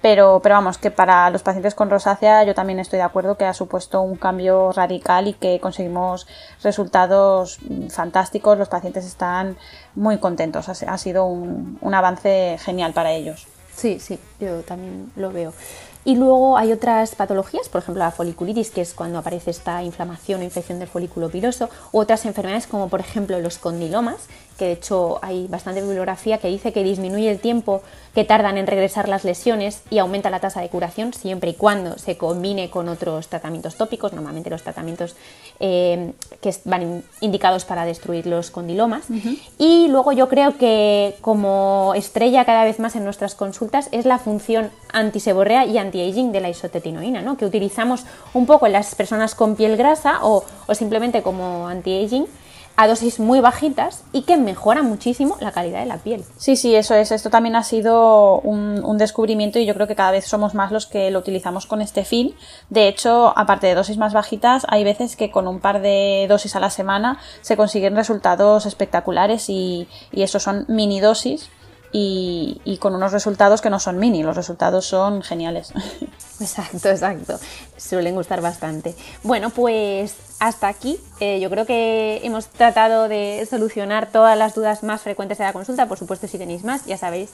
pero, 0.07 0.39
pero 0.41 0.55
vamos, 0.55 0.79
que 0.79 0.93
para 0.93 1.29
los 1.31 1.43
pacientes 1.43 1.75
con 1.75 1.91
rosácea 1.91 2.45
yo 2.45 2.55
también 2.55 2.79
estoy 2.79 2.99
de 2.99 3.03
acuerdo 3.03 3.37
que 3.37 3.45
ha 3.45 3.53
supuesto 3.53 4.03
un 4.03 4.15
cambio 4.15 4.71
radical 4.71 5.27
y 5.27 5.33
que 5.33 5.59
conseguimos 5.59 6.29
resultados 6.63 7.59
fantásticos. 7.91 8.57
Los 8.57 8.69
pacientes 8.69 9.05
están 9.05 9.57
muy 9.97 10.19
contentos. 10.19 10.69
Ha, 10.69 10.99
sido 10.99 11.25
un, 11.25 11.77
un 11.81 11.93
avance 11.93 12.57
genial 12.61 12.93
para 12.93 13.11
ellos. 13.15 13.49
Sí, 13.75 13.99
sí, 13.99 14.17
yo 14.39 14.63
también 14.63 15.11
lo 15.17 15.33
veo. 15.33 15.53
Y 16.07 16.15
luego 16.15 16.57
hay 16.57 16.71
otras 16.71 17.17
patologías, 17.17 17.69
por 17.69 17.83
ejemplo 17.83 18.05
la 18.05 18.13
foliculitis, 18.13 18.71
que 18.71 18.81
es 18.81 18.95
cuando 18.95 19.19
aparece 19.19 19.51
esta 19.51 19.83
inflamación 19.83 20.41
o 20.41 20.45
infección 20.45 20.79
del 20.79 20.87
folículo 20.87 21.29
piloso, 21.31 21.69
u 21.91 21.99
otras 21.99 22.25
enfermedades 22.27 22.69
como 22.69 22.89
por 22.89 23.01
ejemplo 23.01 23.41
los 23.41 23.59
condilomas, 23.59 24.29
que 24.57 24.67
de 24.67 24.73
hecho 24.73 25.19
hay 25.21 25.49
bastante 25.49 25.83
bibliografía 25.83 26.39
que 26.39 26.49
dice 26.49 26.73
que 26.73 26.83
disminuye 26.83 27.31
el 27.31 27.41
tiempo 27.41 27.83
que 28.15 28.25
tardan 28.25 28.57
en 28.57 28.67
regresar 28.67 29.09
las 29.09 29.25
lesiones 29.25 29.83
y 29.91 29.99
aumenta 29.99 30.31
la 30.31 30.41
tasa 30.41 30.61
de 30.61 30.69
curación 30.69 31.13
siempre 31.13 31.51
y 31.51 31.55
cuando 31.55 31.99
se 31.99 32.17
combine 32.17 32.71
con 32.71 32.89
otros 32.89 33.29
tratamientos 33.29 33.77
tópicos, 33.77 34.13
normalmente 34.13 34.49
los 34.49 34.63
tratamientos 34.63 35.17
eh, 35.61 36.13
que 36.41 36.55
van 36.65 37.03
indicados 37.21 37.65
para 37.65 37.85
destruir 37.85 38.27
los 38.27 38.51
condilomas. 38.51 39.07
Y 39.59 39.89
luego 39.89 40.13
yo 40.13 40.29
creo 40.29 40.57
que 40.57 41.17
como 41.21 41.93
estrella 41.95 42.45
cada 42.45 42.65
vez 42.65 42.79
más 42.79 42.97
en 42.97 43.05
nuestras 43.05 43.35
consultas 43.35 43.89
es 43.93 44.07
la 44.07 44.19
función 44.19 44.71
antiseborrea 44.93 45.67
y 45.67 45.77
anti-aging 45.97 46.33
de 46.33 46.41
la 46.41 46.49
isotetinoína, 46.49 47.23
¿no? 47.23 47.37
que 47.37 47.45
utilizamos 47.45 48.05
un 48.35 48.47
poco 48.47 48.67
en 48.67 48.73
las 48.73 48.95
personas 48.95 49.35
con 49.35 49.57
piel 49.57 49.77
grasa 49.77 50.19
o, 50.23 50.45
o 50.67 50.75
simplemente 50.75 51.23
como 51.23 51.69
anti-aging 51.69 52.27
a 52.79 52.87
dosis 52.87 53.19
muy 53.21 53.41
bajitas 53.41 54.05
y 54.13 54.23
que 54.23 54.37
mejora 54.37 54.83
muchísimo 54.83 55.39
la 55.41 55.51
calidad 55.51 55.81
de 55.81 55.87
la 55.87 55.97
piel. 55.97 56.25
Sí, 56.37 56.57
sí, 56.57 56.75
eso 56.75 56.95
es. 56.95 57.11
Esto 57.11 57.31
también 57.31 57.57
ha 57.57 57.63
sido 57.63 58.39
un, 58.41 58.99
descubrimiento 58.99 59.59
y 59.59 59.65
yo 59.65 59.73
creo 59.73 59.87
que 59.87 59.95
cada 59.95 60.11
vez 60.11 60.27
somos 60.27 60.55
más 60.55 60.73
los 60.73 60.87
que 60.87 61.11
lo 61.11 61.21
utilizamos 61.21 61.65
con 61.65 61.81
este 61.81 62.05
fin. 62.05 62.35
De 62.69 62.87
hecho, 62.87 63.33
aparte 63.35 63.67
de 63.67 63.75
dosis 63.75 63.97
más 63.97 64.13
bajitas, 64.13 64.67
hay 64.69 64.85
veces 64.85 65.17
que 65.17 65.31
con 65.31 65.49
un 65.49 65.61
par 65.61 65.81
de 65.81 66.27
dosis 66.29 66.55
a 66.55 66.61
la 66.61 66.69
semana 66.69 67.19
se 67.41 67.57
consiguen 67.57 67.97
resultados 67.97 68.67
espectaculares 68.67 69.49
y, 69.49 69.89
y 70.13 70.23
eso 70.23 70.39
son 70.39 70.67
mini 70.69 71.01
dosis 71.01 71.49
y, 71.93 72.79
con 72.81 72.95
unos 72.95 73.13
resultados 73.13 73.61
que 73.61 73.71
no 73.71 73.81
son 73.81 73.99
mini, 73.99 74.23
los 74.23 74.37
resultados 74.37 74.87
son 74.87 75.23
geniales. 75.23 75.73
Exacto, 76.41 76.91
exacto. 76.91 77.39
Suelen 77.77 78.15
gustar 78.15 78.41
bastante. 78.41 78.95
Bueno, 79.23 79.51
pues 79.51 80.17
hasta 80.39 80.69
aquí. 80.69 80.99
Eh, 81.21 81.41
yo 81.41 81.51
creo 81.51 81.67
que 81.67 82.21
hemos 82.25 82.47
tratado 82.47 83.09
de 83.09 83.47
solucionar 83.49 84.11
todas 84.11 84.37
las 84.37 84.55
dudas 84.55 84.83
más 84.83 85.03
frecuentes 85.03 85.39
de 85.39 85.45
la 85.45 85.53
consulta. 85.53 85.87
Por 85.87 85.99
supuesto, 85.99 86.27
si 86.27 86.39
tenéis 86.39 86.65
más, 86.65 86.85
ya 86.87 86.97
sabéis, 86.99 87.31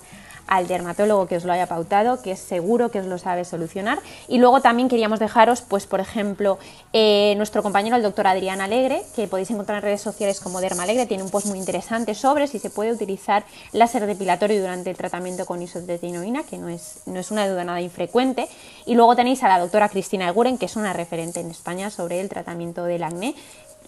al 0.46 0.66
dermatólogo 0.66 1.26
que 1.26 1.36
os 1.36 1.44
lo 1.44 1.52
haya 1.52 1.66
pautado, 1.66 2.20
que 2.20 2.32
es 2.32 2.40
seguro 2.40 2.90
que 2.90 3.00
os 3.00 3.06
lo 3.06 3.18
sabe 3.18 3.44
solucionar. 3.44 3.98
Y 4.28 4.38
luego 4.38 4.60
también 4.60 4.88
queríamos 4.88 5.18
dejaros, 5.18 5.62
pues 5.62 5.86
por 5.86 6.00
ejemplo, 6.00 6.58
eh, 6.92 7.34
nuestro 7.36 7.62
compañero, 7.62 7.96
el 7.96 8.02
doctor 8.02 8.26
Adrián 8.26 8.60
Alegre, 8.60 9.02
que 9.14 9.26
podéis 9.28 9.50
encontrar 9.50 9.78
en 9.78 9.82
redes 9.82 10.00
sociales 10.00 10.40
como 10.40 10.60
Derma 10.60 10.82
Alegre, 10.82 11.06
tiene 11.06 11.22
un 11.22 11.30
post 11.30 11.46
muy 11.46 11.58
interesante 11.58 12.14
sobre 12.14 12.48
si 12.48 12.58
se 12.58 12.70
puede 12.70 12.92
utilizar 12.92 13.44
láser 13.72 14.06
depilatorio 14.06 14.60
durante 14.60 14.90
el 14.90 14.96
tratamiento 14.96 15.46
con 15.46 15.62
isotretinoína, 15.62 16.42
que 16.44 16.58
no 16.58 16.68
es, 16.68 17.00
no 17.06 17.20
es 17.20 17.30
una 17.30 17.48
duda 17.48 17.64
nada 17.64 17.80
infrecuente. 17.80 18.48
Y 18.86 18.94
luego 18.94 19.16
tenéis 19.16 19.42
a 19.42 19.48
la 19.48 19.58
doctora 19.58 19.88
Cristina 19.88 20.31
Eguren, 20.32 20.58
que 20.58 20.66
es 20.66 20.76
una 20.76 20.92
referente 20.92 21.40
en 21.40 21.50
España 21.50 21.90
sobre 21.90 22.20
el 22.20 22.28
tratamiento 22.28 22.84
del 22.84 23.04
acné, 23.04 23.34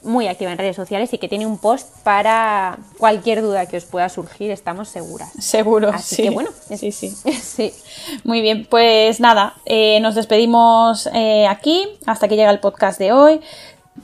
muy 0.04 0.28
activa 0.28 0.52
en 0.52 0.58
redes 0.58 0.76
sociales 0.76 1.12
y 1.12 1.18
que 1.18 1.28
tiene 1.28 1.46
un 1.46 1.58
post 1.58 1.88
para 2.02 2.78
cualquier 2.98 3.42
duda 3.42 3.66
que 3.66 3.78
os 3.78 3.84
pueda 3.84 4.08
surgir, 4.08 4.50
estamos 4.50 4.88
seguras. 4.88 5.30
Seguro, 5.38 5.90
Así 5.90 6.22
que 6.22 6.30
bueno, 6.30 6.50
sí, 6.68 6.92
sí. 6.92 7.08
sí. 7.42 7.72
Muy 8.22 8.40
bien, 8.42 8.66
pues 8.68 9.20
nada, 9.20 9.54
eh, 9.64 9.98
nos 10.00 10.14
despedimos 10.14 11.08
eh, 11.14 11.46
aquí, 11.46 11.88
hasta 12.06 12.28
que 12.28 12.36
llega 12.36 12.50
el 12.50 12.60
podcast 12.60 12.98
de 12.98 13.12
hoy. 13.12 13.40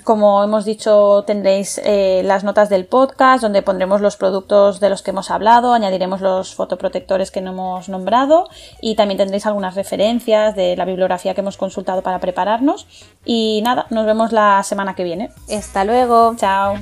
Como 0.04 0.42
hemos 0.44 0.64
dicho, 0.64 1.24
tendréis 1.26 1.80
eh, 1.84 2.22
las 2.24 2.44
notas 2.44 2.68
del 2.68 2.86
podcast 2.86 3.42
donde 3.42 3.62
pondremos 3.62 4.00
los 4.00 4.16
productos 4.16 4.78
de 4.78 4.88
los 4.88 5.02
que 5.02 5.10
hemos 5.10 5.30
hablado, 5.30 5.72
añadiremos 5.72 6.20
los 6.20 6.54
fotoprotectores 6.54 7.30
que 7.30 7.40
no 7.40 7.50
hemos 7.50 7.88
nombrado 7.88 8.48
y 8.80 8.94
también 8.94 9.18
tendréis 9.18 9.46
algunas 9.46 9.74
referencias 9.74 10.54
de 10.54 10.76
la 10.76 10.84
bibliografía 10.84 11.34
que 11.34 11.40
hemos 11.40 11.56
consultado 11.56 12.02
para 12.02 12.20
prepararnos. 12.20 12.86
Y 13.24 13.62
nada, 13.64 13.86
nos 13.90 14.06
vemos 14.06 14.30
la 14.32 14.62
semana 14.62 14.94
que 14.94 15.04
viene. 15.04 15.30
Hasta 15.54 15.84
luego. 15.84 16.34
Chao. 16.36 16.74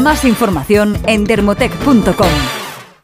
Más 0.00 0.24
información 0.24 1.00
en 1.06 1.24
dermotech.com. 1.24 2.61